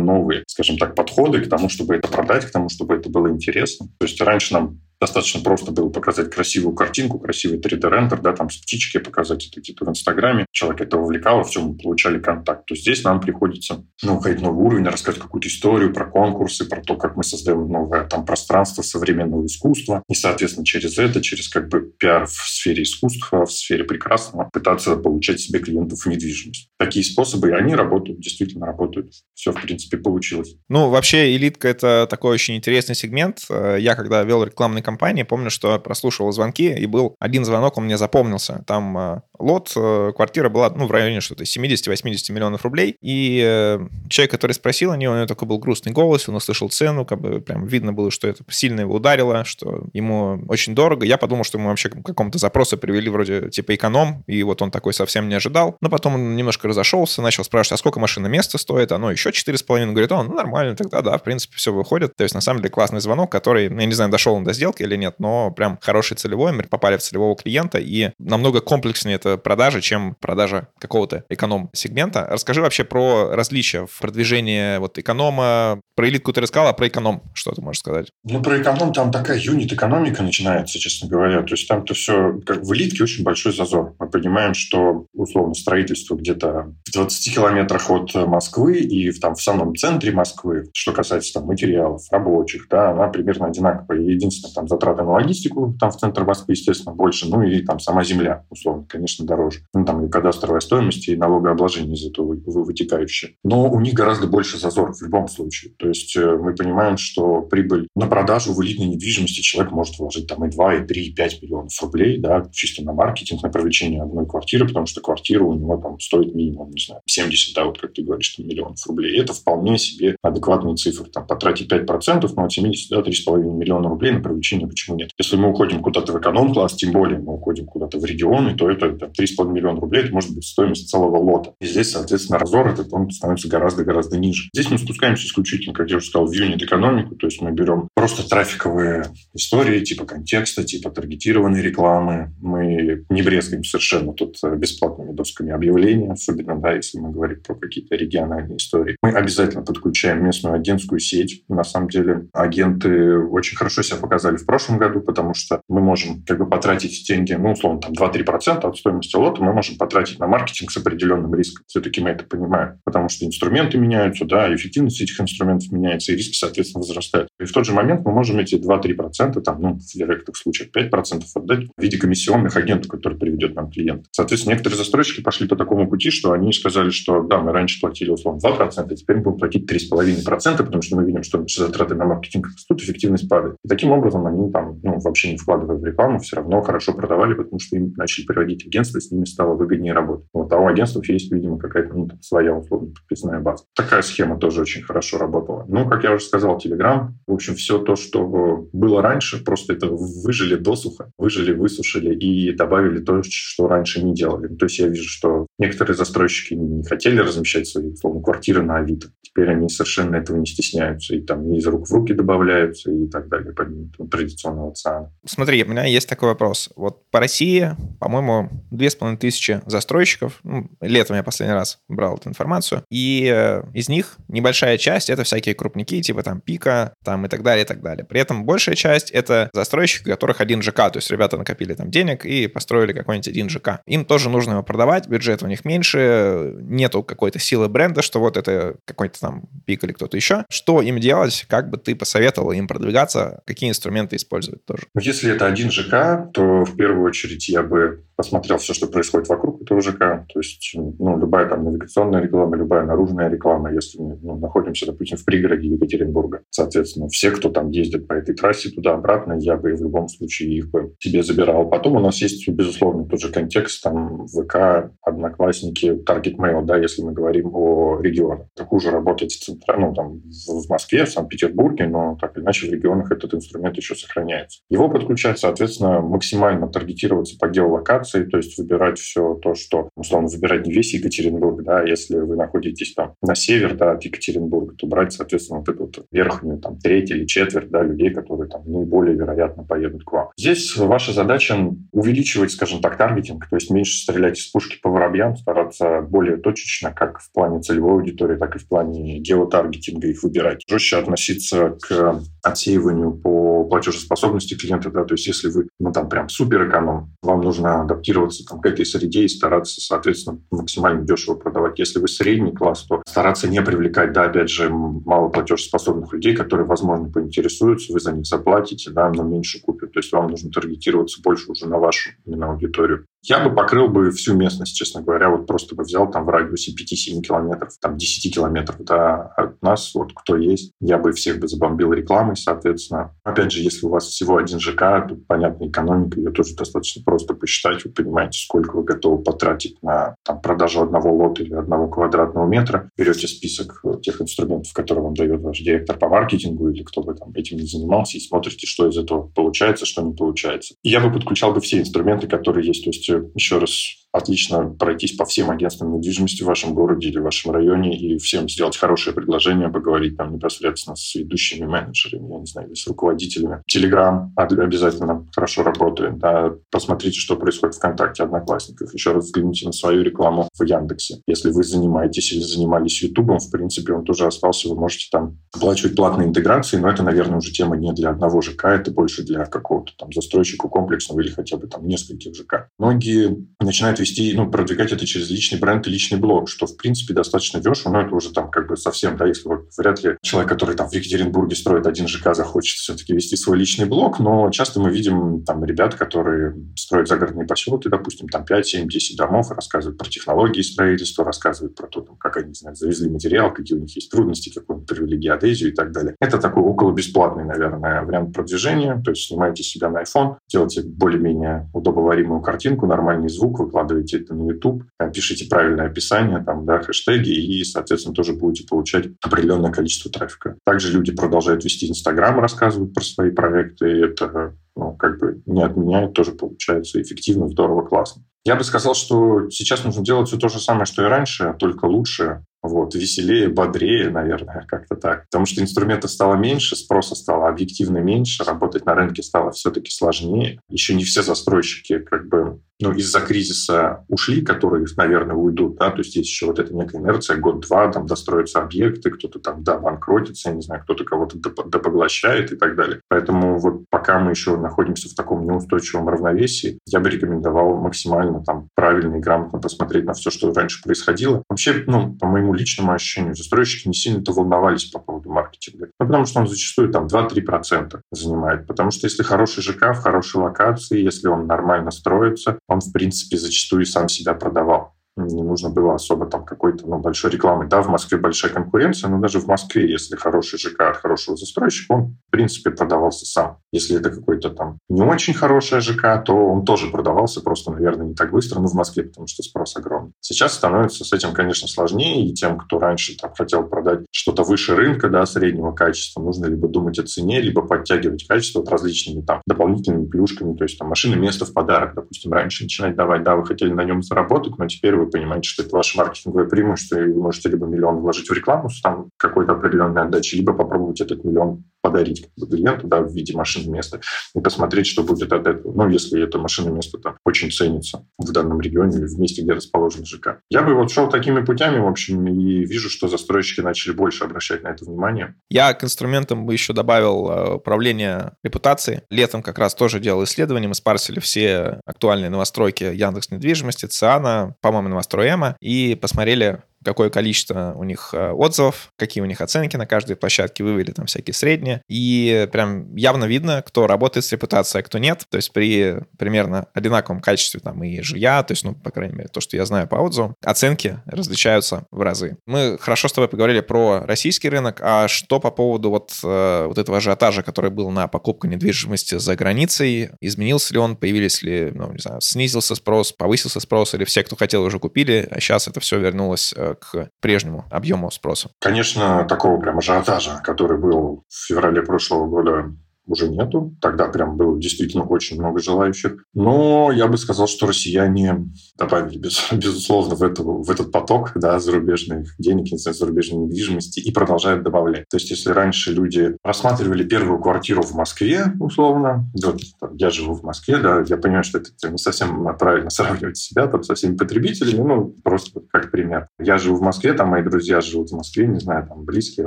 новые, 0.00 0.44
скажем 0.46 0.76
так, 0.76 0.94
подходы 0.94 1.40
к 1.40 1.48
тому, 1.48 1.68
чтобы 1.68 1.94
это 1.94 2.08
продать, 2.08 2.44
к 2.44 2.50
тому, 2.50 2.68
чтобы 2.68 2.94
это 2.94 3.08
было 3.08 3.28
интересно. 3.28 3.86
То 3.98 4.06
есть 4.06 4.20
раньше 4.20 4.54
нам 4.54 4.80
достаточно 5.00 5.40
просто 5.40 5.72
было 5.72 5.88
показать 5.88 6.30
красивую 6.30 6.74
картинку, 6.74 7.18
красивый 7.18 7.58
3D-рендер, 7.58 8.20
да, 8.20 8.32
там 8.32 8.50
с 8.50 8.58
птички 8.58 8.98
показать 8.98 9.46
это 9.46 9.60
где-то 9.60 9.86
в 9.86 9.88
Инстаграме. 9.88 10.46
Человек 10.52 10.82
это 10.82 10.98
увлекало, 10.98 11.42
все, 11.44 11.62
мы 11.62 11.76
получали 11.76 12.18
контакт. 12.20 12.66
То 12.66 12.74
здесь 12.74 13.02
нам 13.02 13.20
приходится 13.20 13.84
ну, 14.02 14.16
уходить 14.16 14.42
новый 14.42 14.66
уровень, 14.66 14.86
рассказать 14.86 15.20
какую-то 15.20 15.48
историю 15.48 15.92
про 15.94 16.06
конкурсы, 16.06 16.66
про 16.68 16.82
то, 16.82 16.96
как 16.96 17.16
мы 17.16 17.24
создаем 17.24 17.66
новое 17.68 18.04
там 18.04 18.26
пространство 18.26 18.82
современного 18.82 19.46
искусства. 19.46 20.02
И, 20.08 20.14
соответственно, 20.14 20.66
через 20.66 20.98
это, 20.98 21.22
через 21.22 21.48
как 21.48 21.68
бы 21.68 21.80
пиар 21.98 22.26
в 22.26 22.32
сфере 22.32 22.82
искусства, 22.82 23.46
в 23.46 23.52
сфере 23.52 23.84
прекрасного, 23.84 24.50
пытаться 24.52 24.96
получать 24.96 25.40
себе 25.40 25.60
клиентов 25.60 26.00
в 26.00 26.06
недвижимость. 26.06 26.68
Такие 26.78 27.04
способы, 27.04 27.48
и 27.48 27.52
они 27.52 27.74
работают, 27.74 28.20
действительно 28.20 28.66
работают. 28.66 29.12
Все, 29.34 29.52
в 29.52 29.62
принципе, 29.62 29.96
получилось. 29.96 30.56
Ну, 30.68 30.90
вообще, 30.90 31.34
элитка— 31.34 31.68
это 31.70 32.06
такой 32.10 32.34
очень 32.34 32.56
интересный 32.56 32.94
сегмент. 32.94 33.46
Э, 33.48 33.76
я, 33.78 33.94
когда 33.94 34.22
вел 34.22 34.44
рекламный 34.44 34.82
компании, 34.90 35.22
помню, 35.22 35.50
что 35.50 35.78
прослушивал 35.78 36.32
звонки, 36.32 36.72
и 36.72 36.86
был 36.86 37.14
один 37.20 37.44
звонок, 37.44 37.78
он 37.78 37.84
мне 37.84 37.96
запомнился. 37.96 38.64
Там 38.66 38.98
э, 38.98 39.20
лот, 39.38 39.72
э, 39.76 40.12
квартира 40.16 40.48
была, 40.48 40.70
ну, 40.70 40.86
в 40.86 40.90
районе 40.90 41.20
что-то 41.20 41.44
70-80 41.44 42.32
миллионов 42.32 42.64
рублей, 42.64 42.96
и 43.00 43.42
э, 43.44 43.78
человек, 44.08 44.30
который 44.32 44.52
спросил 44.52 44.90
о 44.90 44.96
ней, 44.96 45.06
у 45.06 45.14
него 45.14 45.26
такой 45.26 45.46
был 45.46 45.58
грустный 45.58 45.92
голос, 45.92 46.28
он 46.28 46.34
услышал 46.34 46.68
цену, 46.68 47.04
как 47.04 47.20
бы 47.20 47.40
прям 47.40 47.66
видно 47.66 47.92
было, 47.92 48.10
что 48.10 48.26
это 48.26 48.42
сильно 48.50 48.80
его 48.80 48.96
ударило, 48.96 49.44
что 49.44 49.84
ему 49.92 50.42
очень 50.48 50.74
дорого. 50.74 51.06
Я 51.06 51.18
подумал, 51.18 51.44
что 51.44 51.58
ему 51.58 51.68
вообще 51.68 51.88
к 51.88 52.02
какому-то 52.02 52.38
запросу 52.38 52.76
привели 52.76 53.08
вроде 53.08 53.48
типа 53.50 53.74
эконом, 53.74 54.24
и 54.26 54.42
вот 54.42 54.60
он 54.62 54.70
такой 54.70 54.92
совсем 54.92 55.28
не 55.28 55.34
ожидал. 55.36 55.76
Но 55.80 55.88
потом 55.88 56.14
он 56.14 56.36
немножко 56.36 56.68
разошелся, 56.68 57.22
начал 57.22 57.44
спрашивать, 57.44 57.72
а 57.72 57.76
сколько 57.78 58.00
машина 58.00 58.26
места 58.26 58.58
стоит? 58.58 58.92
Оно 58.92 59.10
еще 59.10 59.30
4,5. 59.30 59.90
Говорит, 59.90 60.12
он, 60.12 60.26
ну, 60.26 60.34
нормально, 60.34 60.74
тогда 60.74 61.02
да, 61.02 61.16
в 61.16 61.22
принципе, 61.22 61.56
все 61.56 61.72
выходит. 61.72 62.16
То 62.16 62.24
есть, 62.24 62.34
на 62.34 62.40
самом 62.40 62.60
деле, 62.60 62.70
классный 62.70 63.00
звонок, 63.00 63.30
который, 63.30 63.68
ну, 63.68 63.80
я 63.80 63.86
не 63.86 63.94
знаю, 63.94 64.10
дошел 64.10 64.34
он 64.34 64.44
до 64.44 64.52
сделки, 64.52 64.79
сделки 64.80 64.82
или 64.82 64.96
нет, 64.96 65.16
но 65.18 65.50
прям 65.50 65.78
хороший 65.80 66.16
целевой, 66.16 66.52
мы 66.52 66.62
попали 66.62 66.96
в 66.96 67.00
целевого 67.00 67.36
клиента, 67.36 67.78
и 67.78 68.10
намного 68.18 68.60
комплекснее 68.60 69.16
это 69.16 69.36
продажа, 69.36 69.80
чем 69.80 70.16
продажа 70.20 70.68
какого-то 70.78 71.24
эконом-сегмента. 71.28 72.26
Расскажи 72.30 72.60
вообще 72.60 72.84
про 72.84 73.30
различия 73.34 73.86
в 73.86 74.00
продвижении 74.00 74.78
вот 74.78 74.98
эконома. 74.98 75.80
Про 75.94 76.08
элитку 76.08 76.32
ты 76.32 76.40
рассказал, 76.40 76.68
а 76.68 76.72
про 76.72 76.88
эконом 76.88 77.22
что 77.34 77.52
ты 77.52 77.62
можешь 77.62 77.80
сказать? 77.80 78.08
Ну, 78.24 78.42
про 78.42 78.60
эконом 78.60 78.92
там 78.92 79.10
такая 79.10 79.38
юнит-экономика 79.38 80.22
начинается, 80.22 80.78
честно 80.78 81.08
говоря. 81.08 81.42
То 81.42 81.54
есть 81.54 81.68
там-то 81.68 81.94
все, 81.94 82.40
как 82.46 82.62
в 82.62 82.72
элитке, 82.72 83.02
очень 83.02 83.24
большой 83.24 83.52
зазор. 83.52 83.94
Мы 83.98 84.08
понимаем, 84.08 84.54
что, 84.54 85.06
условно, 85.14 85.54
строительство 85.54 86.16
где-то 86.16 86.72
в 86.86 86.92
20 86.92 87.34
километрах 87.34 87.90
от 87.90 88.14
Москвы 88.14 88.78
и 88.78 89.10
в, 89.10 89.20
там, 89.20 89.34
в 89.34 89.42
самом 89.42 89.76
центре 89.76 90.12
Москвы, 90.12 90.70
что 90.72 90.92
касается 90.92 91.34
там, 91.34 91.44
материалов, 91.44 92.02
рабочих, 92.10 92.66
да, 92.70 92.90
она 92.90 93.08
примерно 93.08 93.46
одинаковая. 93.46 94.00
Единственное, 94.00 94.54
там 94.54 94.68
затраты 94.70 95.02
на 95.02 95.12
логистику, 95.12 95.76
там 95.78 95.90
в 95.90 95.96
центр 95.96 96.24
Москвы, 96.24 96.54
естественно, 96.54 96.94
больше, 96.94 97.28
ну 97.28 97.42
и 97.42 97.60
там 97.62 97.78
сама 97.78 98.04
земля, 98.04 98.44
условно, 98.48 98.86
конечно, 98.88 99.26
дороже. 99.26 99.60
Ну, 99.74 99.84
там 99.84 100.04
и 100.04 100.08
кадастровая 100.08 100.60
стоимость, 100.60 101.08
и 101.08 101.16
налогообложение 101.16 101.94
из 101.94 102.06
этого 102.06 102.36
вытекающее. 102.46 103.32
Но 103.44 103.70
у 103.70 103.80
них 103.80 103.94
гораздо 103.94 104.26
больше 104.26 104.58
зазор 104.58 104.94
в 104.94 105.02
любом 105.02 105.28
случае. 105.28 105.72
То 105.78 105.88
есть 105.88 106.16
э, 106.16 106.36
мы 106.36 106.54
понимаем, 106.54 106.96
что 106.96 107.42
прибыль 107.42 107.88
на 107.94 108.06
продажу 108.06 108.52
в 108.52 108.62
элитной 108.62 108.86
недвижимости 108.86 109.40
человек 109.40 109.72
может 109.72 109.98
вложить 109.98 110.26
там 110.26 110.44
и 110.44 110.50
2, 110.50 110.74
и 110.76 110.86
3, 110.86 111.02
и 111.02 111.12
5 111.12 111.42
миллионов 111.42 111.82
рублей, 111.82 112.18
да, 112.18 112.48
чисто 112.52 112.84
на 112.84 112.92
маркетинг, 112.92 113.42
на 113.42 113.48
привлечение 113.48 114.02
одной 114.02 114.26
квартиры, 114.26 114.66
потому 114.66 114.86
что 114.86 115.00
квартира 115.00 115.44
у 115.44 115.54
него 115.54 115.76
там 115.76 115.98
стоит 115.98 116.34
минимум, 116.34 116.70
не 116.70 116.80
знаю, 116.80 117.02
70, 117.06 117.54
да, 117.54 117.64
вот 117.64 117.78
как 117.78 117.92
ты 117.92 118.02
говоришь, 118.02 118.30
там, 118.36 118.46
миллионов 118.46 118.86
рублей. 118.86 119.16
И 119.16 119.20
это 119.20 119.32
вполне 119.32 119.78
себе 119.78 120.16
адекватные 120.22 120.76
цифры. 120.76 121.10
Там 121.10 121.26
потратить 121.26 121.70
5%, 121.70 122.30
но 122.36 122.44
от 122.44 122.52
70 122.52 122.90
до 122.90 123.00
3,5 123.00 123.42
миллиона 123.42 123.88
рублей 123.88 124.12
на 124.12 124.20
привлечение 124.20 124.59
почему 124.66 124.96
нет? 124.96 125.10
Если 125.18 125.36
мы 125.36 125.50
уходим 125.50 125.80
куда-то 125.80 126.12
в 126.12 126.20
эконом-класс, 126.20 126.76
тем 126.76 126.92
более 126.92 127.18
мы 127.18 127.34
уходим 127.34 127.66
куда-то 127.66 127.98
в 127.98 128.04
регионы, 128.04 128.54
то 128.54 128.70
это 128.70 128.92
там, 128.92 129.10
3,5 129.10 129.52
миллиона 129.52 129.80
рублей, 129.80 130.04
это 130.04 130.12
может 130.12 130.34
быть 130.34 130.44
стоимость 130.44 130.88
целого 130.88 131.16
лота. 131.16 131.54
И 131.60 131.66
здесь, 131.66 131.90
соответственно, 131.92 132.38
разор 132.38 132.68
этот, 132.68 132.92
он 132.92 133.10
становится 133.10 133.48
гораздо-гораздо 133.48 134.18
ниже. 134.18 134.48
Здесь 134.54 134.70
мы 134.70 134.78
спускаемся 134.78 135.26
исключительно, 135.26 135.74
как 135.74 135.90
я 135.90 135.96
уже 135.96 136.06
сказал, 136.06 136.26
в 136.26 136.32
юнит 136.32 136.62
экономику, 136.62 137.14
то 137.16 137.26
есть 137.26 137.40
мы 137.40 137.52
берем 137.52 137.88
просто 137.94 138.28
трафиковые 138.28 139.04
истории, 139.34 139.84
типа 139.84 140.04
контекста, 140.04 140.64
типа 140.64 140.90
таргетированной 140.90 141.62
рекламы. 141.62 142.32
Мы 142.40 143.04
не 143.08 143.22
брезгаем 143.22 143.64
совершенно 143.64 144.12
тут 144.12 144.36
бесплатными 144.56 145.12
досками 145.12 145.52
объявления, 145.52 146.12
особенно, 146.12 146.56
да, 146.56 146.72
если 146.72 146.98
мы 146.98 147.10
говорим 147.10 147.40
про 147.46 147.54
какие-то 147.54 147.96
региональные 147.96 148.56
истории. 148.56 148.96
Мы 149.02 149.10
обязательно 149.10 149.62
подключаем 149.62 150.24
местную 150.24 150.54
агентскую 150.54 151.00
сеть. 151.00 151.44
На 151.48 151.64
самом 151.64 151.88
деле 151.88 152.28
агенты 152.32 153.18
очень 153.18 153.56
хорошо 153.56 153.82
себя 153.82 153.98
показали 153.98 154.36
в 154.36 154.46
прошлом 154.50 154.78
году, 154.78 155.00
потому 155.00 155.32
что 155.32 155.62
мы 155.68 155.80
можем 155.80 156.24
как 156.24 156.38
бы 156.38 156.46
потратить 156.46 157.06
деньги, 157.06 157.34
ну, 157.34 157.52
условно, 157.52 157.80
там 157.80 157.92
2-3% 157.92 158.66
от 158.66 158.76
стоимости 158.76 159.14
лота 159.14 159.44
мы 159.44 159.52
можем 159.52 159.76
потратить 159.76 160.18
на 160.18 160.26
маркетинг 160.26 160.72
с 160.72 160.76
определенным 160.76 161.32
риском. 161.36 161.62
Все-таки 161.68 162.00
мы 162.00 162.10
это 162.10 162.24
понимаем, 162.24 162.80
потому 162.84 163.08
что 163.08 163.24
инструменты 163.24 163.78
меняются, 163.78 164.24
да, 164.24 164.52
эффективность 164.52 165.00
этих 165.00 165.20
инструментов 165.20 165.70
меняется, 165.70 166.10
и 166.10 166.16
риски, 166.16 166.34
соответственно, 166.36 166.80
возрастают. 166.80 167.28
И 167.38 167.44
в 167.44 167.52
тот 167.52 167.64
же 167.64 167.72
момент 167.72 168.04
мы 168.04 168.10
можем 168.10 168.40
эти 168.40 168.56
2-3%, 168.56 169.40
там, 169.40 169.62
ну, 169.62 169.78
в 169.78 169.96
редких 169.96 170.36
случаях 170.36 170.70
5% 170.74 171.22
отдать 171.36 171.66
в 171.76 171.80
виде 171.80 171.96
комиссионных 171.96 172.56
агентов, 172.56 172.90
который 172.90 173.16
приведет 173.16 173.54
нам 173.54 173.70
клиента. 173.70 174.08
Соответственно, 174.10 174.54
некоторые 174.54 174.78
застройщики 174.78 175.20
пошли 175.20 175.46
по 175.46 175.54
такому 175.54 175.88
пути, 175.88 176.10
что 176.10 176.32
они 176.32 176.52
сказали, 176.52 176.90
что 176.90 177.22
да, 177.22 177.38
мы 177.38 177.52
раньше 177.52 177.80
платили 177.80 178.10
условно 178.10 178.40
2%, 178.40 178.72
а 178.76 178.94
теперь 178.96 179.18
будем 179.18 179.38
платить 179.38 179.70
3,5%, 179.70 180.56
потому 180.56 180.82
что 180.82 180.96
мы 180.96 181.04
видим, 181.04 181.22
что 181.22 181.38
наши 181.38 181.60
затраты 181.60 181.94
на 181.94 182.04
маркетинг 182.04 182.48
растут, 182.48 182.82
эффективность 182.82 183.28
падает. 183.28 183.54
И 183.64 183.68
таким 183.68 183.92
образом 183.92 184.26
они 184.30 184.50
там 184.50 184.80
ну, 184.82 184.98
вообще 185.00 185.32
не 185.32 185.36
вкладывая 185.36 185.76
в 185.76 185.84
рекламу, 185.84 186.18
все 186.18 186.36
равно 186.36 186.62
хорошо 186.62 186.92
продавали, 186.92 187.34
потому 187.34 187.58
что 187.58 187.76
им 187.76 187.92
начали 187.96 188.26
приводить 188.26 188.66
агентства, 188.66 189.00
с 189.00 189.10
ними 189.10 189.24
стало 189.24 189.54
выгоднее 189.54 189.92
работать. 189.92 190.26
Вот, 190.32 190.52
а 190.52 190.58
у 190.58 190.66
агентств 190.66 191.06
есть, 191.08 191.32
видимо, 191.32 191.58
какая-то 191.58 191.94
ну, 191.94 192.06
там, 192.08 192.20
своя 192.22 192.56
условно 192.56 192.92
подписная 192.92 193.40
база. 193.40 193.64
Такая 193.74 194.02
схема 194.02 194.38
тоже 194.38 194.62
очень 194.62 194.82
хорошо 194.82 195.18
работала. 195.18 195.64
Ну, 195.68 195.88
как 195.88 196.04
я 196.04 196.14
уже 196.14 196.24
сказал, 196.24 196.58
Telegram, 196.58 197.08
в 197.26 197.32
общем, 197.32 197.54
все 197.54 197.78
то, 197.78 197.96
что 197.96 198.68
было 198.72 199.02
раньше, 199.02 199.42
просто 199.44 199.74
это 199.74 199.88
выжили 199.88 200.56
досуха, 200.56 201.10
выжили, 201.18 201.52
высушили 201.52 202.14
и 202.14 202.52
добавили 202.54 203.00
то, 203.00 203.22
что 203.22 203.68
раньше 203.68 204.02
не 204.02 204.14
делали. 204.14 204.48
То 204.48 204.66
есть 204.66 204.78
я 204.78 204.88
вижу, 204.88 205.08
что 205.08 205.46
некоторые 205.60 205.94
застройщики 205.94 206.54
не 206.54 206.82
хотели 206.82 207.20
размещать 207.20 207.68
свои, 207.68 207.90
условно, 207.92 208.22
квартиры 208.22 208.62
на 208.62 208.78
Авито. 208.78 209.08
Теперь 209.22 209.50
они 209.50 209.68
совершенно 209.68 210.16
этого 210.16 210.38
не 210.38 210.46
стесняются. 210.46 211.14
И 211.14 211.20
там 211.20 211.52
из 211.54 211.66
рук 211.66 211.86
в 211.86 211.92
руки 211.92 212.14
добавляются 212.14 212.90
и 212.90 213.06
так 213.08 213.28
далее, 213.28 213.52
помимо 213.52 213.90
традиционного 214.10 214.74
ЦАНа. 214.74 215.12
Смотри, 215.26 215.62
у 215.62 215.68
меня 215.68 215.84
есть 215.84 216.08
такой 216.08 216.30
вопрос. 216.30 216.70
Вот 216.74 217.08
по 217.10 217.20
России, 217.20 217.76
по-моему, 218.00 218.48
две 218.70 218.90
с 218.90 218.96
половиной 218.96 219.18
тысячи 219.18 219.60
застройщиков. 219.66 220.40
Ну, 220.42 220.70
летом 220.80 221.16
я 221.16 221.22
последний 221.22 221.54
раз 221.54 221.78
брал 221.88 222.16
эту 222.16 222.30
информацию. 222.30 222.82
И 222.90 223.30
э, 223.32 223.62
из 223.74 223.88
них 223.88 224.16
небольшая 224.28 224.78
часть— 224.78 225.10
это 225.10 225.24
всякие 225.24 225.54
крупники, 225.54 226.00
типа 226.00 226.22
там 226.22 226.40
Пика, 226.40 226.94
там 227.04 227.26
и 227.26 227.28
так 227.28 227.42
далее, 227.42 227.64
и 227.64 227.68
так 227.68 227.82
далее. 227.82 228.04
При 228.04 228.20
этом 228.20 228.46
большая 228.46 228.74
часть— 228.74 229.10
это 229.12 229.50
застройщики, 229.52 230.08
у 230.08 230.12
которых 230.12 230.40
один 230.40 230.62
ЖК. 230.62 230.90
То 230.90 230.96
есть 230.96 231.10
ребята 231.10 231.36
накопили 231.36 231.74
там 231.74 231.90
денег 231.90 232.24
и 232.24 232.46
построили 232.46 232.94
какой-нибудь 232.94 233.28
один 233.28 233.50
ЖК. 233.50 233.82
Им 233.86 234.06
тоже 234.06 234.30
нужно 234.30 234.52
его 234.52 234.62
продавать, 234.62 235.06
бюджет 235.06 235.42
у 235.42 235.49
них 235.50 235.64
меньше, 235.64 236.54
нету 236.62 237.02
какой-то 237.02 237.38
силы 237.38 237.68
бренда, 237.68 238.02
что 238.02 238.20
вот 238.20 238.36
это 238.36 238.76
какой-то 238.84 239.20
там 239.20 239.42
Пик 239.66 239.84
или 239.84 239.92
кто-то 239.92 240.16
еще. 240.16 240.44
Что 240.48 240.80
им 240.82 240.98
делать? 240.98 241.44
Как 241.48 241.70
бы 241.70 241.76
ты 241.76 241.94
посоветовал 241.94 242.52
им 242.52 242.66
продвигаться? 242.66 243.42
Какие 243.46 243.70
инструменты 243.70 244.16
использовать 244.16 244.64
тоже? 244.64 244.84
Ну, 244.94 245.00
если 245.00 245.32
это 245.32 245.46
один 245.46 245.70
ЖК, 245.70 246.32
то 246.32 246.64
в 246.64 246.76
первую 246.76 247.04
очередь 247.04 247.48
я 247.48 247.62
бы 247.62 248.04
посмотрел 248.20 248.58
все, 248.58 248.74
что 248.74 248.86
происходит 248.86 249.30
вокруг 249.30 249.62
этого 249.62 249.80
ЖК. 249.80 250.26
То 250.28 250.40
есть 250.40 250.72
ну, 250.74 251.18
любая 251.18 251.48
там 251.48 251.64
навигационная 251.64 252.20
реклама, 252.20 252.54
любая 252.54 252.84
наружная 252.84 253.30
реклама, 253.30 253.72
если 253.72 253.98
мы 253.98 254.18
ну, 254.20 254.36
находимся, 254.38 254.84
допустим, 254.84 255.16
в 255.16 255.24
пригороде 255.24 255.68
Екатеринбурга. 255.68 256.42
Соответственно, 256.50 257.08
все, 257.08 257.30
кто 257.30 257.48
там 257.48 257.70
ездит 257.70 258.06
по 258.06 258.12
этой 258.12 258.34
трассе 258.34 258.68
туда-обратно, 258.68 259.38
я 259.40 259.56
бы 259.56 259.74
в 259.74 259.80
любом 259.80 260.08
случае 260.08 260.50
их 260.58 260.70
бы 260.70 260.94
себе 260.98 261.22
забирал. 261.22 261.70
Потом 261.70 261.96
у 261.96 262.00
нас 262.00 262.20
есть, 262.20 262.46
безусловно, 262.46 263.06
тот 263.06 263.20
же 263.20 263.32
контекст, 263.32 263.82
там 263.82 264.26
ВК, 264.26 264.90
Одноклассники, 265.00 265.39
Target 265.48 266.36
Mail, 266.36 266.64
да, 266.64 266.76
если 266.76 267.02
мы 267.02 267.12
говорим 267.12 267.50
о 267.54 268.00
регионах. 268.00 268.46
Это 268.56 268.66
хуже 268.66 268.90
работать 268.90 269.32
центра, 269.32 269.76
ну, 269.76 269.94
там, 269.94 270.20
в 270.46 270.68
Москве, 270.68 271.04
в 271.04 271.10
Санкт-Петербурге, 271.10 271.86
но 271.86 272.16
так 272.20 272.36
или 272.36 272.44
иначе 272.44 272.68
в 272.68 272.72
регионах 272.72 273.10
этот 273.10 273.34
инструмент 273.34 273.76
еще 273.76 273.94
сохраняется. 273.94 274.60
Его 274.68 274.88
подключать, 274.88 275.38
соответственно, 275.38 276.00
максимально 276.00 276.68
таргетироваться 276.68 277.36
по 277.38 277.48
геолокации, 277.48 278.24
то 278.24 278.36
есть 278.36 278.58
выбирать 278.58 278.98
все 278.98 279.34
то, 279.34 279.54
что, 279.54 279.88
условно, 279.96 280.28
выбирать 280.28 280.66
не 280.66 280.72
весь 280.72 280.94
Екатеринбург, 280.94 281.62
да, 281.62 281.82
если 281.82 282.16
вы 282.16 282.36
находитесь 282.36 282.94
там 282.94 283.14
на 283.22 283.34
север, 283.34 283.74
да, 283.76 283.92
от 283.92 284.04
Екатеринбурга, 284.04 284.74
то 284.76 284.86
брать, 284.86 285.12
соответственно, 285.12 285.60
вот 285.60 285.68
эту 285.68 285.84
вот 285.84 286.06
верхнюю, 286.10 286.58
там, 286.58 286.78
треть 286.78 287.10
или 287.10 287.26
четверть, 287.26 287.70
да, 287.70 287.82
людей, 287.82 288.10
которые 288.10 288.48
там 288.48 288.62
наиболее 288.66 289.16
вероятно 289.16 289.64
поедут 289.64 290.04
к 290.04 290.12
вам. 290.12 290.28
Здесь 290.36 290.76
ваша 290.76 291.12
задача 291.12 291.56
увеличивать, 291.92 292.52
скажем 292.52 292.80
так, 292.80 292.96
таргетинг, 292.96 293.48
то 293.48 293.56
есть 293.56 293.70
меньше 293.70 294.02
стрелять 294.02 294.38
из 294.38 294.46
пушки 294.46 294.78
по 294.82 294.90
воробьям, 294.90 295.29
стараться 295.36 296.00
более 296.00 296.36
точечно, 296.36 296.92
как 296.92 297.20
в 297.20 297.32
плане 297.32 297.60
целевой 297.60 297.92
аудитории, 297.92 298.36
так 298.36 298.56
и 298.56 298.58
в 298.58 298.68
плане 298.68 299.18
геотаргетинга 299.18 300.08
их 300.08 300.22
выбирать. 300.22 300.62
Жестче 300.68 300.96
относиться 300.96 301.76
к 301.80 302.20
отсеиванию 302.42 303.12
по 303.12 303.64
платежеспособности 303.64 304.54
клиента, 304.54 304.90
да, 304.90 305.04
то 305.04 305.14
есть 305.14 305.26
если 305.26 305.48
вы, 305.48 305.68
ну, 305.78 305.92
там, 305.92 306.08
прям 306.08 306.28
супер 306.28 306.68
эконом, 306.68 307.14
вам 307.22 307.40
нужно 307.40 307.82
адаптироваться 307.82 308.44
там, 308.44 308.60
к 308.60 308.66
этой 308.66 308.84
среде 308.84 309.24
и 309.24 309.28
стараться, 309.28 309.80
соответственно, 309.80 310.40
максимально 310.50 311.04
дешево 311.04 311.34
продавать. 311.34 311.78
Если 311.78 311.98
вы 311.98 312.08
средний 312.08 312.52
класс, 312.52 312.84
то 312.88 313.02
стараться 313.06 313.48
не 313.48 313.62
привлекать, 313.62 314.12
да, 314.12 314.24
опять 314.24 314.50
же, 314.50 314.68
мало 314.70 315.28
платежеспособных 315.28 316.12
людей, 316.12 316.34
которые, 316.34 316.66
возможно, 316.66 317.10
поинтересуются, 317.10 317.92
вы 317.92 318.00
за 318.00 318.12
них 318.12 318.26
заплатите, 318.26 318.90
да, 318.90 319.10
но 319.10 319.22
меньше 319.22 319.60
купят. 319.60 319.92
То 319.92 320.00
есть 320.00 320.12
вам 320.12 320.28
нужно 320.28 320.50
таргетироваться 320.50 321.20
больше 321.22 321.50
уже 321.50 321.66
на 321.66 321.78
вашу 321.78 322.10
именно 322.26 322.50
аудиторию. 322.50 323.06
Я 323.22 323.46
бы 323.46 323.54
покрыл 323.54 323.88
бы 323.88 324.10
всю 324.12 324.34
местность, 324.34 324.74
честно 324.74 325.02
говоря, 325.02 325.28
вот 325.28 325.46
просто 325.46 325.74
бы 325.74 325.82
взял 325.84 326.10
там 326.10 326.24
в 326.24 326.30
радиусе 326.30 326.72
5-7 326.72 327.20
километров, 327.20 327.74
там 327.78 327.98
10 327.98 328.34
километров 328.34 328.76
да, 328.80 329.32
от 329.36 329.60
нас, 329.60 329.94
вот 329.94 330.12
кто 330.14 330.36
есть, 330.36 330.72
я 330.80 330.96
бы 330.96 331.12
всех 331.12 331.38
бы 331.38 331.46
забомбил 331.46 331.92
рекламой, 332.30 332.36
соответственно. 332.36 333.14
Опять 333.24 333.52
же, 333.52 333.60
если 333.60 333.86
у 333.86 333.90
вас 333.90 334.06
всего 334.06 334.36
один 334.36 334.60
ЖК, 334.60 335.06
тут 335.08 335.26
понятно, 335.26 335.68
экономика, 335.68 336.18
ее 336.18 336.30
тоже 336.30 336.54
достаточно 336.54 337.02
просто 337.04 337.34
посчитать, 337.34 337.84
вы 337.84 337.90
понимаете, 337.90 338.38
сколько 338.38 338.76
вы 338.76 338.84
готовы 338.84 339.22
потратить 339.22 339.82
на 339.82 340.14
там, 340.24 340.40
продажу 340.40 340.82
одного 340.82 341.12
лота 341.14 341.42
или 341.42 341.54
одного 341.54 341.88
квадратного 341.88 342.46
метра, 342.46 342.90
берете 342.96 343.28
список 343.28 343.82
тех 344.02 344.20
инструментов, 344.20 344.72
которые 344.72 345.04
вам 345.04 345.14
дает 345.14 345.40
ваш 345.40 345.60
директор 345.60 345.98
по 345.98 346.08
маркетингу 346.08 346.68
или 346.68 346.82
кто 346.82 347.02
бы 347.02 347.14
там 347.14 347.32
этим 347.34 347.58
не 347.58 347.66
занимался, 347.66 348.18
и 348.18 348.20
смотрите, 348.20 348.66
что 348.66 348.88
из 348.88 348.96
этого 348.96 349.28
получается, 349.34 349.86
что 349.86 350.02
не 350.02 350.14
получается. 350.14 350.74
И 350.82 350.90
я 350.90 351.00
бы 351.00 351.12
подключал 351.12 351.52
бы 351.52 351.60
все 351.60 351.80
инструменты, 351.80 352.26
которые 352.26 352.66
есть, 352.66 352.84
то 352.84 352.90
есть 352.90 353.08
еще 353.34 353.58
раз 353.58 353.70
отлично 354.12 354.64
пройтись 354.70 355.16
по 355.16 355.24
всем 355.24 355.50
агентствам 355.50 355.96
недвижимости 355.96 356.42
в 356.42 356.46
вашем 356.46 356.74
городе 356.74 357.08
или 357.08 357.18
в 357.18 357.22
вашем 357.22 357.52
районе 357.52 357.96
и 357.96 358.18
всем 358.18 358.48
сделать 358.48 358.76
хорошее 358.76 359.14
предложение, 359.14 359.68
поговорить 359.68 360.16
там 360.16 360.34
непосредственно 360.34 360.96
с 360.96 361.14
ведущими 361.14 361.66
менеджерами, 361.66 362.32
я 362.32 362.38
не 362.40 362.46
знаю, 362.46 362.68
или 362.68 362.74
с 362.74 362.86
руководителями. 362.86 363.62
Телеграм 363.66 364.32
обязательно 364.36 365.26
хорошо 365.34 365.62
работает. 365.62 366.18
Да. 366.18 366.52
Посмотрите, 366.70 367.18
что 367.18 367.36
происходит 367.36 367.76
в 367.76 367.78
ВКонтакте, 367.78 368.24
Одноклассниках. 368.24 368.92
Еще 368.94 369.12
раз 369.12 369.26
взгляните 369.26 369.66
на 369.66 369.72
свою 369.72 370.02
рекламу 370.02 370.48
в 370.58 370.64
Яндексе. 370.64 371.22
Если 371.26 371.50
вы 371.50 371.62
занимаетесь 371.62 372.32
или 372.32 372.42
занимались 372.42 373.02
Ютубом, 373.02 373.38
в 373.38 373.50
принципе, 373.50 373.92
он 373.92 374.04
тоже 374.04 374.26
остался, 374.26 374.68
вы 374.68 374.76
можете 374.76 375.08
там 375.10 375.38
оплачивать 375.54 375.94
платные 375.94 376.28
интеграции, 376.28 376.76
но 376.78 376.88
это, 376.88 377.02
наверное, 377.02 377.38
уже 377.38 377.52
тема 377.52 377.76
не 377.76 377.92
для 377.92 378.10
одного 378.10 378.40
ЖК, 378.40 378.64
это 378.66 378.90
больше 378.90 379.22
для 379.22 379.44
какого-то 379.46 379.92
там 379.96 380.12
застройщика 380.12 380.68
комплексного 380.68 381.20
или 381.20 381.30
хотя 381.30 381.56
бы 381.56 381.66
там 381.66 381.86
нескольких 381.86 382.34
ЖК. 382.34 382.68
Многие 382.78 383.46
начинают 383.60 383.99
вести, 384.00 384.32
ну, 384.34 384.50
продвигать 384.50 384.92
это 384.92 385.06
через 385.06 385.30
личный 385.30 385.58
бренд 385.58 385.86
и 385.86 385.90
личный 385.90 386.18
блог, 386.18 386.48
что, 386.48 386.66
в 386.66 386.76
принципе, 386.76 387.14
достаточно 387.14 387.60
дешево, 387.60 387.92
но 387.92 388.02
это 388.02 388.14
уже 388.14 388.32
там 388.32 388.50
как 388.50 388.68
бы 388.68 388.76
совсем, 388.76 389.16
да, 389.16 389.26
если 389.26 389.48
вот 389.48 389.68
вряд 389.76 390.02
ли 390.02 390.16
человек, 390.22 390.48
который 390.48 390.76
там 390.76 390.88
в 390.88 390.92
Екатеринбурге 390.92 391.56
строит 391.56 391.86
один 391.86 392.08
ЖК, 392.08 392.34
захочет 392.34 392.78
все-таки 392.78 393.12
вести 393.12 393.36
свой 393.36 393.58
личный 393.58 393.86
блог, 393.86 394.18
но 394.18 394.50
часто 394.50 394.80
мы 394.80 394.90
видим 394.90 395.44
там 395.44 395.64
ребят, 395.64 395.94
которые 395.94 396.54
строят 396.76 397.08
загородные 397.08 397.46
поселки, 397.46 397.88
допустим, 397.88 398.28
там 398.28 398.44
5, 398.44 398.66
7, 398.66 398.88
10 398.88 399.16
домов, 399.16 399.50
рассказывают 399.50 399.98
про 399.98 400.08
технологии 400.08 400.62
строительства, 400.62 401.24
рассказывают 401.24 401.74
про 401.74 401.86
то, 401.86 402.00
там, 402.02 402.16
как 402.16 402.36
они, 402.36 402.48
не 402.48 402.54
знаю, 402.54 402.76
завезли 402.76 403.10
материал, 403.10 403.52
какие 403.52 403.78
у 403.78 403.80
них 403.80 403.94
есть 403.94 404.10
трудности, 404.10 404.52
какой 404.52 404.76
он 404.76 404.84
привилегиат 404.84 405.40
геодезию 405.40 405.70
и 405.70 405.74
так 405.74 405.92
далее. 405.92 406.14
Это 406.20 406.38
такой 406.38 406.62
около 406.62 406.92
бесплатный, 406.92 407.44
наверное, 407.44 408.02
вариант 408.02 408.34
продвижения. 408.34 409.00
То 409.04 409.10
есть 409.10 409.26
снимаете 409.26 409.62
себя 409.62 409.90
на 409.90 410.02
iPhone, 410.02 410.36
делаете 410.48 410.82
более-менее 410.82 411.70
удобоваримую 411.72 412.40
картинку, 412.40 412.86
нормальный 412.86 413.28
звук, 413.28 413.60
выкладываете 413.60 413.89
это 413.98 414.34
на 414.34 414.50
YouTube, 414.50 414.84
пишите 415.12 415.46
правильное 415.48 415.86
описание, 415.86 416.42
там, 416.44 416.64
да, 416.66 416.80
хэштеги, 416.80 417.30
и, 417.30 417.64
соответственно, 417.64 418.14
тоже 418.14 418.32
будете 418.32 418.66
получать 418.66 419.06
определенное 419.22 419.72
количество 419.72 420.10
трафика. 420.10 420.56
Также 420.64 420.92
люди 420.92 421.12
продолжают 421.12 421.64
вести 421.64 421.88
Инстаграм, 421.88 422.38
рассказывают 422.40 422.94
про 422.94 423.02
свои 423.02 423.30
проекты, 423.30 423.90
и 423.90 424.04
это 424.04 424.54
ну, 424.76 424.94
как 424.94 425.18
бы 425.18 425.42
не 425.46 425.62
отменяет, 425.62 426.14
тоже 426.14 426.32
получается 426.32 427.00
эффективно, 427.00 427.48
здорово, 427.48 427.84
классно. 427.84 428.22
Я 428.44 428.56
бы 428.56 428.64
сказал, 428.64 428.94
что 428.94 429.50
сейчас 429.50 429.84
нужно 429.84 430.02
делать 430.02 430.28
все 430.28 430.38
то 430.38 430.48
же 430.48 430.58
самое, 430.58 430.86
что 430.86 431.04
и 431.04 431.08
раньше, 431.08 431.54
только 431.58 431.84
лучше, 431.84 432.42
вот, 432.62 432.94
веселее, 432.94 433.48
бодрее, 433.48 434.08
наверное, 434.08 434.64
как-то 434.68 434.96
так. 434.96 435.26
Потому 435.26 435.44
что 435.44 435.60
инструментов 435.60 436.10
стало 436.10 436.36
меньше, 436.36 436.76
спроса 436.76 437.14
стало 437.14 437.48
объективно 437.48 437.98
меньше, 437.98 438.44
работать 438.44 438.86
на 438.86 438.94
рынке 438.94 439.22
стало 439.22 439.50
все-таки 439.50 439.90
сложнее. 439.90 440.60
Еще 440.70 440.94
не 440.94 441.04
все 441.04 441.22
застройщики 441.22 441.98
как 441.98 442.28
бы 442.28 442.60
ну, 442.80 442.92
из-за 442.92 443.20
кризиса 443.20 444.04
ушли, 444.08 444.42
которые, 444.42 444.86
наверное, 444.96 445.36
уйдут, 445.36 445.76
да, 445.76 445.90
то 445.90 445.98
есть 445.98 446.16
есть 446.16 446.28
еще 446.28 446.46
вот 446.46 446.58
эта 446.58 446.74
некая 446.74 446.98
инерция, 446.98 447.36
год-два, 447.36 447.92
там 447.92 448.06
достроятся 448.06 448.60
объекты, 448.62 449.10
кто-то 449.10 449.38
там, 449.38 449.62
да, 449.62 449.78
банкротится, 449.78 450.50
я 450.50 450.54
не 450.54 450.62
знаю, 450.62 450.82
кто-то 450.82 451.04
кого-то 451.04 451.38
допоглощает 451.38 452.52
и 452.52 452.56
так 452.56 452.76
далее. 452.76 453.00
Поэтому 453.08 453.58
вот 453.58 453.84
пока 453.90 454.18
мы 454.18 454.30
еще 454.30 454.56
находимся 454.56 455.08
в 455.08 455.14
таком 455.14 455.46
неустойчивом 455.46 456.08
равновесии, 456.08 456.78
я 456.86 457.00
бы 457.00 457.10
рекомендовал 457.10 457.76
максимально 457.76 458.42
там 458.44 458.68
правильно 458.74 459.16
и 459.16 459.20
грамотно 459.20 459.58
посмотреть 459.58 460.04
на 460.04 460.14
все, 460.14 460.30
что 460.30 460.52
раньше 460.52 460.82
происходило. 460.82 461.42
Вообще, 461.48 461.84
ну, 461.86 462.14
по 462.14 462.26
моему 462.26 462.54
личному 462.54 462.92
ощущению, 462.92 463.34
застройщики 463.34 463.88
не 463.88 463.94
сильно-то 463.94 464.32
волновались 464.32 464.86
по 464.86 464.98
поводу 464.98 465.30
маркетинга, 465.30 465.88
ну, 465.98 466.06
потому 466.06 466.24
что 466.24 466.40
он 466.40 466.48
зачастую 466.48 466.90
там 466.90 467.06
2-3% 467.06 468.00
занимает, 468.10 468.66
потому 468.66 468.90
что 468.90 469.06
если 469.06 469.22
хороший 469.22 469.62
ЖК 469.62 469.92
в 469.92 470.00
хорошей 470.00 470.40
локации, 470.40 471.02
если 471.02 471.28
он 471.28 471.46
нормально 471.46 471.90
строится, 471.90 472.58
он, 472.70 472.80
в 472.80 472.92
принципе, 472.92 473.36
зачастую 473.36 473.84
сам 473.84 474.08
себя 474.08 474.32
продавал 474.34 474.89
не 475.16 475.42
нужно 475.42 475.70
было 475.70 475.94
особо 475.94 476.26
там 476.26 476.44
какой-то 476.44 476.86
ну, 476.86 476.98
большой 476.98 477.30
рекламы. 477.30 477.66
Да, 477.66 477.82
в 477.82 477.88
Москве 477.88 478.18
большая 478.18 478.52
конкуренция, 478.52 479.10
но 479.10 479.18
даже 479.18 479.40
в 479.40 479.46
Москве, 479.46 479.90
если 479.90 480.16
хороший 480.16 480.58
ЖК 480.58 480.80
от 480.82 480.96
хорошего 480.96 481.36
застройщика, 481.36 481.92
он, 481.92 482.16
в 482.28 482.30
принципе, 482.30 482.70
продавался 482.70 483.26
сам. 483.26 483.58
Если 483.72 483.96
это 483.96 484.10
какой-то 484.10 484.50
там 484.50 484.78
не 484.88 485.02
очень 485.02 485.34
хороший 485.34 485.80
ЖК, 485.80 486.22
то 486.24 486.34
он 486.34 486.64
тоже 486.64 486.88
продавался, 486.88 487.40
просто, 487.40 487.72
наверное, 487.72 488.06
не 488.06 488.14
так 488.14 488.30
быстро, 488.30 488.60
но 488.60 488.68
в 488.68 488.74
Москве, 488.74 489.04
потому 489.04 489.26
что 489.26 489.42
спрос 489.42 489.76
огромный. 489.76 490.12
Сейчас 490.20 490.54
становится 490.54 491.04
с 491.04 491.12
этим, 491.12 491.32
конечно, 491.32 491.68
сложнее, 491.68 492.26
и 492.26 492.34
тем, 492.34 492.58
кто 492.58 492.78
раньше 492.78 493.16
там 493.16 493.32
хотел 493.34 493.64
продать 493.64 494.00
что-то 494.10 494.42
выше 494.42 494.74
рынка, 494.74 495.08
да, 495.08 495.26
среднего 495.26 495.72
качества, 495.72 496.20
нужно 496.20 496.46
либо 496.46 496.68
думать 496.68 496.98
о 496.98 497.04
цене, 497.04 497.40
либо 497.40 497.62
подтягивать 497.62 498.26
качество 498.26 498.60
вот 498.60 498.70
различными 498.70 499.22
там 499.22 499.42
дополнительными 499.46 500.06
плюшками, 500.06 500.56
то 500.56 500.64
есть 500.64 500.78
там 500.78 500.88
машины 500.88 501.16
место 501.16 501.44
в 501.44 501.52
подарок, 501.52 501.94
допустим, 501.94 502.32
раньше 502.32 502.64
начинать 502.64 502.96
давать, 502.96 503.22
да, 503.22 503.36
вы 503.36 503.46
хотели 503.46 503.72
на 503.72 503.84
нем 503.84 504.02
заработать, 504.02 504.58
но 504.58 504.66
теперь 504.66 504.96
вы 505.00 505.10
понимаете, 505.10 505.48
что 505.48 505.62
это 505.62 505.74
ваше 505.74 505.98
маркетинговое 505.98 506.48
преимущество, 506.48 506.98
и 506.98 507.12
вы 507.12 507.22
можете 507.22 507.48
либо 507.48 507.66
миллион 507.66 507.96
вложить 507.96 508.28
в 508.28 508.32
рекламу 508.32 508.68
с 508.70 508.80
там 508.80 509.10
какой-то 509.16 509.52
определенной 509.52 510.02
отдачей, 510.02 510.38
либо 510.38 510.52
попробовать 510.52 511.00
этот 511.00 511.24
миллион 511.24 511.64
подарить 511.82 512.28
клиенту 512.36 512.86
да, 512.86 513.00
в 513.00 513.12
виде 513.12 513.36
машины 513.36 513.70
места 513.70 514.00
и 514.34 514.40
посмотреть, 514.40 514.86
что 514.86 515.02
будет 515.02 515.32
от 515.32 515.46
этого. 515.46 515.72
Ну, 515.72 515.88
если 515.88 516.22
это 516.22 516.38
машина 516.38 516.70
место 516.70 516.98
там 516.98 517.16
очень 517.24 517.50
ценится 517.50 518.04
в 518.18 518.32
данном 518.32 518.60
регионе 518.60 518.98
или 518.98 519.06
в 519.06 519.18
месте, 519.18 519.42
где 519.42 519.52
расположен 519.52 520.04
ЖК. 520.04 520.40
Я 520.50 520.62
бы 520.62 520.74
вот 520.74 520.90
шел 520.90 521.08
такими 521.08 521.44
путями, 521.44 521.78
в 521.78 521.86
общем, 521.86 522.26
и 522.26 522.64
вижу, 522.64 522.90
что 522.90 523.08
застройщики 523.08 523.60
начали 523.60 523.92
больше 523.92 524.24
обращать 524.24 524.62
на 524.62 524.68
это 524.68 524.84
внимание. 524.84 525.34
Я 525.48 525.72
к 525.74 525.84
инструментам 525.84 526.46
бы 526.46 526.52
еще 526.52 526.72
добавил 526.72 527.30
э, 527.30 527.54
управление 527.54 528.32
репутацией. 528.42 529.00
Летом 529.10 529.42
как 529.42 529.58
раз 529.58 529.74
тоже 529.74 530.00
делал 530.00 530.24
исследование, 530.24 530.68
мы 530.68 530.74
спарсили 530.74 531.20
все 531.20 531.80
актуальные 531.86 532.30
новостройки 532.30 532.84
Яндекс 532.84 533.30
недвижимости, 533.30 533.86
ЦИАНа, 533.86 534.56
по-моему, 534.60 534.89
новострой 534.90 535.28
Эма, 535.28 535.56
и 535.60 535.94
посмотрели 535.94 536.62
какое 536.84 537.10
количество 537.10 537.74
у 537.76 537.84
них 537.84 538.10
э, 538.12 538.30
отзывов, 538.30 538.92
какие 538.96 539.22
у 539.22 539.26
них 539.26 539.40
оценки 539.40 539.76
на 539.76 539.86
каждой 539.86 540.16
площадке, 540.16 540.64
вывели 540.64 540.92
там 540.92 541.06
всякие 541.06 541.34
средние. 541.34 541.82
И 541.88 542.48
прям 542.52 542.94
явно 542.96 543.24
видно, 543.24 543.62
кто 543.66 543.86
работает 543.86 544.24
с 544.24 544.32
репутацией, 544.32 544.80
а 544.80 544.84
кто 544.84 544.98
нет. 544.98 545.26
То 545.30 545.36
есть 545.36 545.52
при 545.52 545.96
примерно 546.18 546.66
одинаковом 546.74 547.20
качестве 547.20 547.60
там 547.60 547.82
и 547.82 548.00
жилья, 548.02 548.42
то 548.42 548.52
есть, 548.52 548.64
ну, 548.64 548.74
по 548.74 548.90
крайней 548.90 549.14
мере, 549.14 549.28
то, 549.28 549.40
что 549.40 549.56
я 549.56 549.64
знаю 549.64 549.88
по 549.88 549.96
отзывам, 549.96 550.34
оценки 550.44 551.00
различаются 551.06 551.86
в 551.90 552.00
разы. 552.00 552.36
Мы 552.46 552.78
хорошо 552.80 553.08
с 553.08 553.12
тобой 553.12 553.28
поговорили 553.28 553.60
про 553.60 554.00
российский 554.06 554.48
рынок, 554.48 554.80
а 554.82 555.08
что 555.08 555.40
по 555.40 555.50
поводу 555.50 555.90
вот, 555.90 556.12
э, 556.22 556.64
вот 556.66 556.78
этого 556.78 556.98
ажиотажа, 556.98 557.42
который 557.42 557.70
был 557.70 557.90
на 557.90 558.08
покупку 558.08 558.46
недвижимости 558.46 559.18
за 559.18 559.36
границей? 559.36 560.10
Изменился 560.20 560.74
ли 560.74 560.80
он? 560.80 560.96
Появились 560.96 561.42
ли, 561.42 561.70
ну, 561.74 561.92
не 561.92 561.98
знаю, 561.98 562.20
снизился 562.20 562.74
спрос, 562.74 563.12
повысился 563.12 563.60
спрос, 563.60 563.94
или 563.94 564.04
все, 564.04 564.22
кто 564.22 564.36
хотел, 564.36 564.62
уже 564.62 564.78
купили, 564.78 565.26
а 565.30 565.40
сейчас 565.40 565.68
это 565.68 565.80
все 565.80 565.98
вернулось 565.98 566.52
э, 566.56 566.69
к 566.74 567.10
прежнему 567.20 567.64
объему 567.70 568.10
спроса? 568.10 568.50
Конечно, 568.60 569.24
такого 569.24 569.60
прям 569.60 569.78
ажиотажа, 569.78 570.40
который 570.42 570.78
был 570.78 571.24
в 571.28 571.46
феврале 571.46 571.82
прошлого 571.82 572.26
года, 572.26 572.72
уже 573.10 573.28
нету. 573.28 573.74
Тогда 573.80 574.06
прям 574.06 574.36
было 574.36 574.58
действительно 574.58 575.04
очень 575.04 575.38
много 575.38 575.60
желающих. 575.60 576.24
Но 576.34 576.92
я 576.92 577.08
бы 577.08 577.18
сказал, 577.18 577.48
что 577.48 577.66
россияне 577.66 578.46
добавили, 578.78 579.18
без, 579.18 579.48
безусловно, 579.52 580.14
в, 580.14 580.22
эту, 580.22 580.62
в 580.62 580.70
этот 580.70 580.92
поток 580.92 581.32
да, 581.34 581.58
зарубежных 581.58 582.34
денег, 582.38 582.70
не 582.72 582.78
знаю, 582.78 582.94
зарубежной 582.94 583.46
недвижимости 583.46 584.00
и 584.00 584.12
продолжают 584.12 584.62
добавлять. 584.62 585.04
То 585.10 585.16
есть 585.16 585.30
если 585.30 585.50
раньше 585.50 585.92
люди 585.92 586.36
рассматривали 586.44 587.04
первую 587.04 587.40
квартиру 587.40 587.82
в 587.82 587.94
Москве, 587.94 588.52
условно, 588.60 589.30
вот, 589.42 589.60
там, 589.80 589.96
я 589.96 590.10
живу 590.10 590.34
в 590.34 590.42
Москве, 590.42 590.78
да, 590.78 591.04
я 591.06 591.16
понимаю, 591.16 591.44
что 591.44 591.58
это 591.58 591.70
не 591.90 591.98
совсем 591.98 592.56
правильно 592.58 592.90
сравнивать 592.90 593.36
себя 593.36 593.66
там, 593.66 593.82
со 593.82 593.94
всеми 593.94 594.16
потребителями, 594.16 594.86
ну, 594.86 595.16
просто 595.24 595.60
как 595.72 595.90
пример. 595.90 596.28
Я 596.38 596.58
живу 596.58 596.76
в 596.76 596.82
Москве, 596.82 597.12
там 597.12 597.30
мои 597.30 597.42
друзья 597.42 597.80
живут 597.80 598.10
в 598.10 598.14
Москве, 598.14 598.46
не 598.46 598.60
знаю, 598.60 598.86
там 598.86 599.04
близкие, 599.04 599.46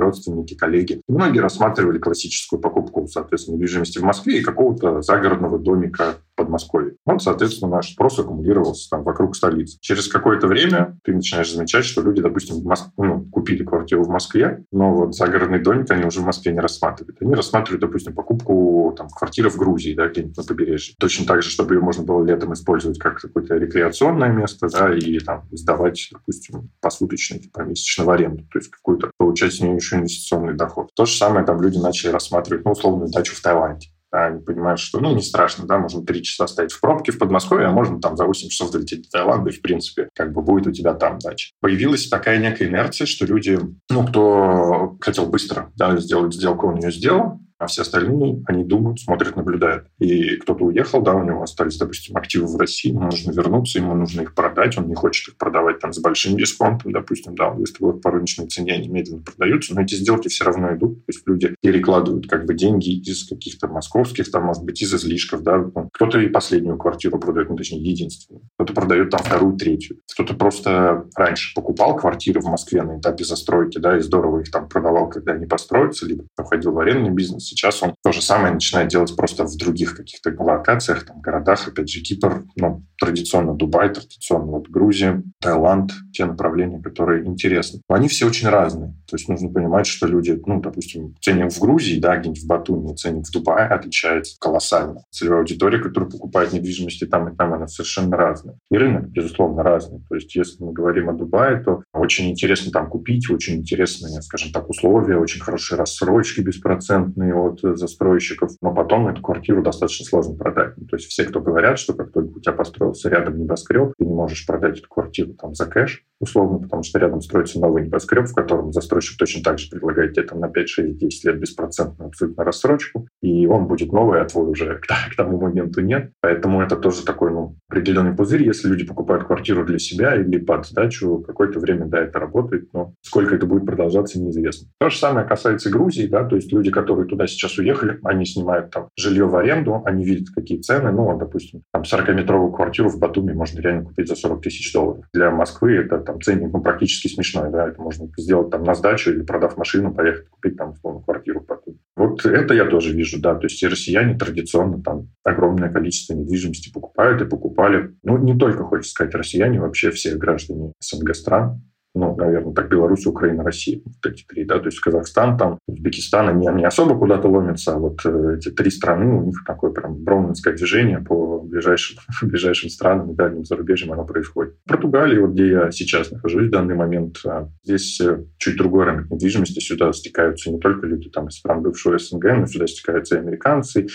родственники, 0.00 0.54
коллеги. 0.54 1.00
Многие 1.08 1.40
рассматривали 1.40 1.98
классическую 1.98 2.60
покупку, 2.60 3.06
соответственно, 3.06 3.53
недвижимости 3.54 3.98
в 3.98 4.02
Москве 4.02 4.38
и 4.38 4.42
какого-то 4.42 5.02
загородного 5.02 5.58
домика 5.58 6.16
Подмосковье. 6.36 6.96
Вот, 7.04 7.22
соответственно, 7.22 7.70
наш 7.70 7.92
спрос 7.92 8.18
аккумулировался 8.18 8.88
там 8.90 9.02
вокруг 9.02 9.36
столицы. 9.36 9.78
Через 9.80 10.08
какое-то 10.08 10.46
время 10.46 10.98
ты 11.04 11.14
начинаешь 11.14 11.52
замечать, 11.52 11.84
что 11.84 12.02
люди, 12.02 12.20
допустим, 12.22 12.56
в 12.56 12.64
Моск... 12.64 12.88
ну, 12.96 13.24
купили 13.30 13.64
квартиру 13.64 14.04
в 14.04 14.08
Москве, 14.08 14.64
но 14.72 14.94
вот 14.94 15.14
загородный 15.14 15.60
домик 15.60 15.90
они 15.90 16.04
уже 16.04 16.20
в 16.20 16.24
Москве 16.24 16.52
не 16.52 16.60
рассматривают. 16.60 17.20
Они 17.20 17.34
рассматривают, 17.34 17.80
допустим, 17.80 18.14
покупку 18.14 18.94
там, 18.96 19.08
квартиры 19.08 19.50
в 19.50 19.56
Грузии, 19.56 19.94
да, 19.94 20.08
где-нибудь 20.08 20.36
на 20.36 20.42
побережье. 20.42 20.94
Точно 20.98 21.26
так 21.26 21.42
же, 21.42 21.50
чтобы 21.50 21.74
ее 21.74 21.80
можно 21.80 22.04
было 22.04 22.24
летом 22.24 22.52
использовать 22.52 22.98
как 22.98 23.20
какое-то 23.20 23.56
рекреационное 23.56 24.30
место, 24.30 24.68
да, 24.68 24.94
и 24.94 25.18
там 25.20 25.44
сдавать, 25.52 26.08
допустим, 26.12 26.70
посуточно, 26.80 27.38
типа, 27.38 27.62
месячно 27.62 28.04
в 28.04 28.10
аренду, 28.10 28.44
то 28.52 28.58
есть 28.58 28.70
какую-то 28.70 29.10
получать 29.16 29.54
с 29.54 29.60
нее 29.60 29.76
еще 29.76 29.96
инвестиционный 29.96 30.54
доход. 30.54 30.90
То 30.94 31.04
же 31.04 31.16
самое 31.16 31.44
там 31.46 31.60
люди 31.60 31.78
начали 31.78 32.10
рассматривать, 32.10 32.64
ну, 32.64 32.72
условную 32.72 33.10
дачу 33.10 33.34
в 33.34 33.40
Таиланде 33.40 33.93
они 34.14 34.40
понимают, 34.40 34.80
что 34.80 35.00
ну, 35.00 35.14
не 35.14 35.22
страшно, 35.22 35.66
да, 35.66 35.78
можно 35.78 36.04
три 36.04 36.22
часа 36.22 36.46
стоять 36.46 36.72
в 36.72 36.80
пробке 36.80 37.12
в 37.12 37.18
Подмосковье, 37.18 37.66
а 37.66 37.72
можно 37.72 38.00
там 38.00 38.16
за 38.16 38.24
8 38.24 38.48
часов 38.48 38.70
долететь 38.70 39.02
до 39.02 39.10
Таиланда, 39.10 39.50
и, 39.50 39.52
в 39.52 39.60
принципе, 39.60 40.08
как 40.14 40.32
бы 40.32 40.42
будет 40.42 40.66
у 40.66 40.72
тебя 40.72 40.94
там 40.94 41.18
дача. 41.18 41.50
Появилась 41.60 42.08
такая 42.08 42.38
некая 42.38 42.68
инерция, 42.68 43.06
что 43.06 43.26
люди, 43.26 43.58
ну, 43.90 44.06
кто 44.06 44.96
хотел 45.00 45.26
быстро 45.26 45.72
да, 45.76 45.96
сделать 45.96 46.34
сделку, 46.34 46.68
он 46.68 46.76
ее 46.76 46.92
сделал, 46.92 47.40
а 47.64 47.66
все 47.66 47.82
остальные, 47.82 48.42
они 48.46 48.64
думают, 48.64 49.00
смотрят, 49.00 49.36
наблюдают. 49.36 49.86
И 49.98 50.36
кто-то 50.36 50.64
уехал, 50.64 51.02
да, 51.02 51.14
у 51.14 51.24
него 51.24 51.42
остались, 51.42 51.76
допустим, 51.76 52.16
активы 52.16 52.46
в 52.46 52.56
России, 52.56 52.90
ему 52.90 53.04
нужно 53.04 53.32
вернуться, 53.32 53.78
ему 53.78 53.94
нужно 53.94 54.22
их 54.22 54.34
продать, 54.34 54.78
он 54.78 54.88
не 54.88 54.94
хочет 54.94 55.28
их 55.28 55.36
продавать 55.36 55.80
там 55.80 55.92
с 55.92 55.98
большим 55.98 56.36
дисконтом, 56.36 56.92
допустим, 56.92 57.34
да, 57.34 57.50
он 57.50 57.58
выставил 57.58 57.96
их 57.96 58.02
по 58.02 58.10
рыночной 58.10 58.46
цене, 58.46 58.74
они 58.74 58.88
медленно 58.88 59.22
продаются, 59.22 59.74
но 59.74 59.82
эти 59.82 59.94
сделки 59.94 60.28
все 60.28 60.44
равно 60.44 60.74
идут, 60.74 61.04
то 61.06 61.12
есть 61.12 61.26
люди 61.26 61.54
перекладывают 61.60 62.28
как 62.28 62.46
бы 62.46 62.54
деньги 62.54 62.90
из 63.00 63.28
каких-то 63.28 63.68
московских, 63.68 64.30
там, 64.30 64.44
может 64.44 64.64
быть, 64.64 64.80
из 64.82 64.94
излишков, 64.94 65.42
да, 65.42 65.58
ну, 65.58 65.88
кто-то 65.92 66.20
и 66.20 66.28
последнюю 66.28 66.78
квартиру 66.78 67.18
продает, 67.18 67.50
ну, 67.50 67.56
точнее, 67.56 67.82
единственную, 67.82 68.42
кто-то 68.64 68.80
продает 68.80 69.10
там 69.10 69.20
вторую, 69.20 69.56
третью, 69.56 69.98
кто-то 70.12 70.34
просто 70.34 71.04
раньше 71.16 71.54
покупал 71.54 71.96
квартиры 71.96 72.40
в 72.40 72.46
Москве 72.46 72.82
на 72.82 72.98
этапе 72.98 73.24
застройки, 73.24 73.78
да, 73.78 73.96
и 73.96 74.00
здорово 74.00 74.40
их 74.40 74.50
там 74.50 74.68
продавал, 74.68 75.08
когда 75.08 75.32
они 75.32 75.46
построятся, 75.46 76.06
либо 76.06 76.24
уходил 76.38 76.72
в 76.72 76.78
арендный 76.78 77.10
бизнес, 77.10 77.44
сейчас 77.44 77.82
он 77.82 77.94
то 78.02 78.12
же 78.12 78.22
самое 78.22 78.54
начинает 78.54 78.88
делать 78.88 79.14
просто 79.16 79.44
в 79.44 79.56
других 79.56 79.96
каких-то 79.96 80.34
локациях, 80.38 81.04
там, 81.04 81.20
городах. 81.20 81.68
Опять 81.68 81.90
же, 81.90 82.00
Кипр, 82.00 82.44
ну, 82.56 82.82
традиционно 82.98 83.54
Дубай, 83.54 83.92
традиционно 83.92 84.52
вот 84.52 84.68
Грузия, 84.68 85.22
Таиланд, 85.40 85.92
те 86.12 86.24
направления, 86.24 86.80
которые 86.80 87.26
интересны. 87.26 87.80
Но 87.88 87.96
они 87.96 88.08
все 88.08 88.26
очень 88.26 88.48
разные. 88.48 88.94
То 89.06 89.16
есть 89.16 89.28
нужно 89.28 89.50
понимать, 89.50 89.86
что 89.86 90.06
люди, 90.06 90.40
ну, 90.46 90.60
допустим, 90.60 91.14
ценник 91.20 91.52
в 91.52 91.60
Грузии, 91.60 92.00
да, 92.00 92.16
где-нибудь 92.16 92.42
в 92.42 92.46
Батуми, 92.46 92.94
ценник 92.94 93.26
в 93.26 93.32
Дубае 93.32 93.66
отличается 93.66 94.36
колоссально. 94.40 95.02
Целевая 95.10 95.40
аудитория, 95.40 95.78
которая 95.78 96.10
покупает 96.10 96.52
недвижимость 96.52 97.02
и 97.02 97.06
там, 97.06 97.28
и 97.28 97.36
там, 97.36 97.52
она 97.52 97.66
совершенно 97.66 98.16
разная. 98.16 98.53
И 98.70 98.76
рынок, 98.76 99.08
безусловно, 99.08 99.62
разный. 99.62 100.00
То 100.08 100.14
есть 100.14 100.34
если 100.34 100.62
мы 100.62 100.72
говорим 100.72 101.08
о 101.08 101.12
Дубае, 101.12 101.60
то 101.60 101.82
очень 101.92 102.30
интересно 102.30 102.72
там 102.72 102.88
купить, 102.88 103.30
очень 103.30 103.56
интересные, 103.56 104.22
скажем 104.22 104.52
так, 104.52 104.68
условия, 104.68 105.16
очень 105.16 105.40
хорошие 105.40 105.78
рассрочки 105.78 106.40
беспроцентные 106.40 107.34
от 107.34 107.60
застройщиков, 107.60 108.52
но 108.60 108.74
потом 108.74 109.08
эту 109.08 109.22
квартиру 109.22 109.62
достаточно 109.62 110.06
сложно 110.06 110.36
продать. 110.36 110.74
Ну, 110.76 110.86
то 110.86 110.96
есть 110.96 111.08
все, 111.08 111.24
кто 111.24 111.40
говорят, 111.40 111.78
что 111.78 111.94
как 111.94 112.12
только 112.12 112.36
у 112.36 112.40
тебя 112.40 112.52
построился 112.52 113.08
рядом 113.08 113.38
небоскреб, 113.38 113.92
ты 113.98 114.04
не 114.04 114.14
можешь 114.14 114.46
продать 114.46 114.78
эту 114.78 114.88
квартиру 114.88 115.34
там 115.34 115.54
за 115.54 115.66
кэш, 115.66 116.04
условно, 116.20 116.58
потому 116.58 116.82
что 116.82 116.98
рядом 116.98 117.20
строится 117.20 117.60
новый 117.60 117.84
небоскреб, 117.84 118.26
в 118.26 118.34
котором 118.34 118.72
застройщик 118.72 119.18
точно 119.18 119.42
так 119.42 119.58
же 119.58 119.68
предлагает 119.70 120.14
тебе 120.14 120.26
там 120.26 120.40
на 120.40 120.48
5, 120.48 120.68
6, 120.68 120.98
10 120.98 121.24
лет 121.24 121.38
беспроцентную 121.38 122.08
абсолютно 122.08 122.44
рассрочку, 122.44 123.08
и 123.22 123.46
он 123.46 123.66
будет 123.66 123.92
новый, 123.92 124.20
а 124.20 124.24
твой 124.24 124.50
уже 124.50 124.80
к 125.10 125.16
тому 125.16 125.40
моменту 125.40 125.80
нет. 125.80 126.12
Поэтому 126.20 126.62
это 126.62 126.76
тоже 126.76 127.04
такой 127.04 127.30
ну, 127.30 127.56
определенный 127.68 128.14
пузырь, 128.14 128.43
если 128.44 128.68
люди 128.68 128.84
покупают 128.84 129.24
квартиру 129.24 129.64
для 129.64 129.78
себя 129.78 130.16
или 130.16 130.38
под 130.38 130.66
сдачу, 130.66 131.24
какое-то 131.26 131.60
время, 131.60 131.86
да, 131.86 132.00
это 132.00 132.18
работает, 132.18 132.68
но 132.72 132.94
сколько 133.02 133.34
это 133.34 133.46
будет 133.46 133.66
продолжаться, 133.66 134.20
неизвестно. 134.20 134.68
То 134.78 134.90
же 134.90 134.98
самое 134.98 135.26
касается 135.26 135.70
Грузии, 135.70 136.06
да, 136.06 136.24
то 136.24 136.36
есть 136.36 136.52
люди, 136.52 136.70
которые 136.70 137.06
туда 137.06 137.26
сейчас 137.26 137.58
уехали, 137.58 137.98
они 138.04 138.24
снимают 138.26 138.70
там 138.70 138.88
жилье 138.96 139.26
в 139.26 139.36
аренду, 139.36 139.82
они 139.84 140.04
видят, 140.04 140.28
какие 140.34 140.60
цены, 140.60 140.92
ну, 140.92 141.16
допустим, 141.18 141.62
там 141.72 141.82
40-метровую 141.82 142.52
квартиру 142.52 142.88
в 142.88 142.98
Батуми 142.98 143.32
можно 143.32 143.60
реально 143.60 143.84
купить 143.84 144.08
за 144.08 144.16
40 144.16 144.42
тысяч 144.42 144.72
долларов. 144.72 145.04
Для 145.12 145.30
Москвы 145.30 145.74
это 145.76 145.98
там 145.98 146.20
ценник 146.20 146.52
ну, 146.52 146.60
практически 146.60 147.08
смешной, 147.08 147.50
да, 147.50 147.68
это 147.68 147.80
можно 147.80 148.08
сделать 148.16 148.50
там 148.50 148.64
на 148.64 148.74
сдачу 148.74 149.10
или 149.10 149.22
продав 149.22 149.56
машину, 149.56 149.94
поехать 149.94 150.28
купить 150.28 150.56
там, 150.56 150.70
условно, 150.70 151.02
квартиру 151.02 151.40
в 151.40 151.46
Батуми. 151.46 151.78
Вот 152.04 152.26
это 152.26 152.52
я 152.52 152.66
тоже 152.66 152.92
вижу, 152.92 153.18
да, 153.18 153.34
то 153.34 153.46
есть 153.46 153.62
и 153.62 153.66
россияне 153.66 154.14
традиционно 154.14 154.82
там 154.82 155.08
огромное 155.22 155.70
количество 155.72 156.12
недвижимости 156.12 156.70
покупают 156.70 157.22
и 157.22 157.24
покупали. 157.24 157.94
Ну, 158.02 158.18
не 158.18 158.36
только, 158.36 158.64
хочется 158.64 158.90
сказать, 158.90 159.14
россияне, 159.14 159.58
вообще 159.58 159.90
все 159.90 160.14
граждане 160.14 160.74
СНГ 160.80 161.14
стран 161.14 161.62
ну, 161.94 162.16
наверное, 162.16 162.52
так 162.52 162.68
Беларусь, 162.68 163.06
Украина, 163.06 163.44
Россия, 163.44 163.80
вот 163.84 164.12
эти 164.12 164.24
три, 164.24 164.44
да, 164.44 164.58
то 164.58 164.66
есть 164.66 164.80
Казахстан, 164.80 165.36
там, 165.38 165.58
Узбекистан, 165.68 166.28
они 166.28 166.46
не 166.48 166.66
особо 166.66 166.98
куда-то 166.98 167.28
ломятся, 167.28 167.74
а 167.74 167.78
вот 167.78 168.00
э, 168.04 168.36
эти 168.36 168.50
три 168.50 168.70
страны, 168.70 169.14
у 169.14 169.24
них 169.24 169.44
такое 169.46 169.70
прям 169.70 169.94
броуменское 170.02 170.54
движение 170.54 170.98
по 170.98 171.40
ближайшим, 171.40 171.98
ближайшим 172.22 172.68
странам 172.68 173.12
и 173.12 173.14
дальним 173.14 173.44
зарубежьям 173.44 173.92
оно 173.92 174.04
происходит. 174.04 174.54
В 174.64 174.68
Португалии, 174.68 175.18
вот 175.18 175.32
где 175.32 175.50
я 175.50 175.70
сейчас 175.70 176.10
нахожусь 176.10 176.48
в 176.48 176.50
данный 176.50 176.74
момент, 176.74 177.18
а, 177.24 177.48
здесь 177.62 178.00
э, 178.00 178.24
чуть 178.38 178.56
другой 178.56 178.86
рынок 178.86 179.10
недвижимости, 179.10 179.60
сюда 179.60 179.92
стекаются 179.92 180.50
не 180.50 180.58
только 180.58 180.86
люди 180.86 181.10
там 181.10 181.28
из 181.28 181.36
стран 181.36 181.62
бывшего 181.62 181.96
СНГ, 181.96 182.24
но 182.24 182.46
сюда 182.46 182.66
стекаются 182.66 183.16
и 183.16 183.18
американцы, 183.18 183.86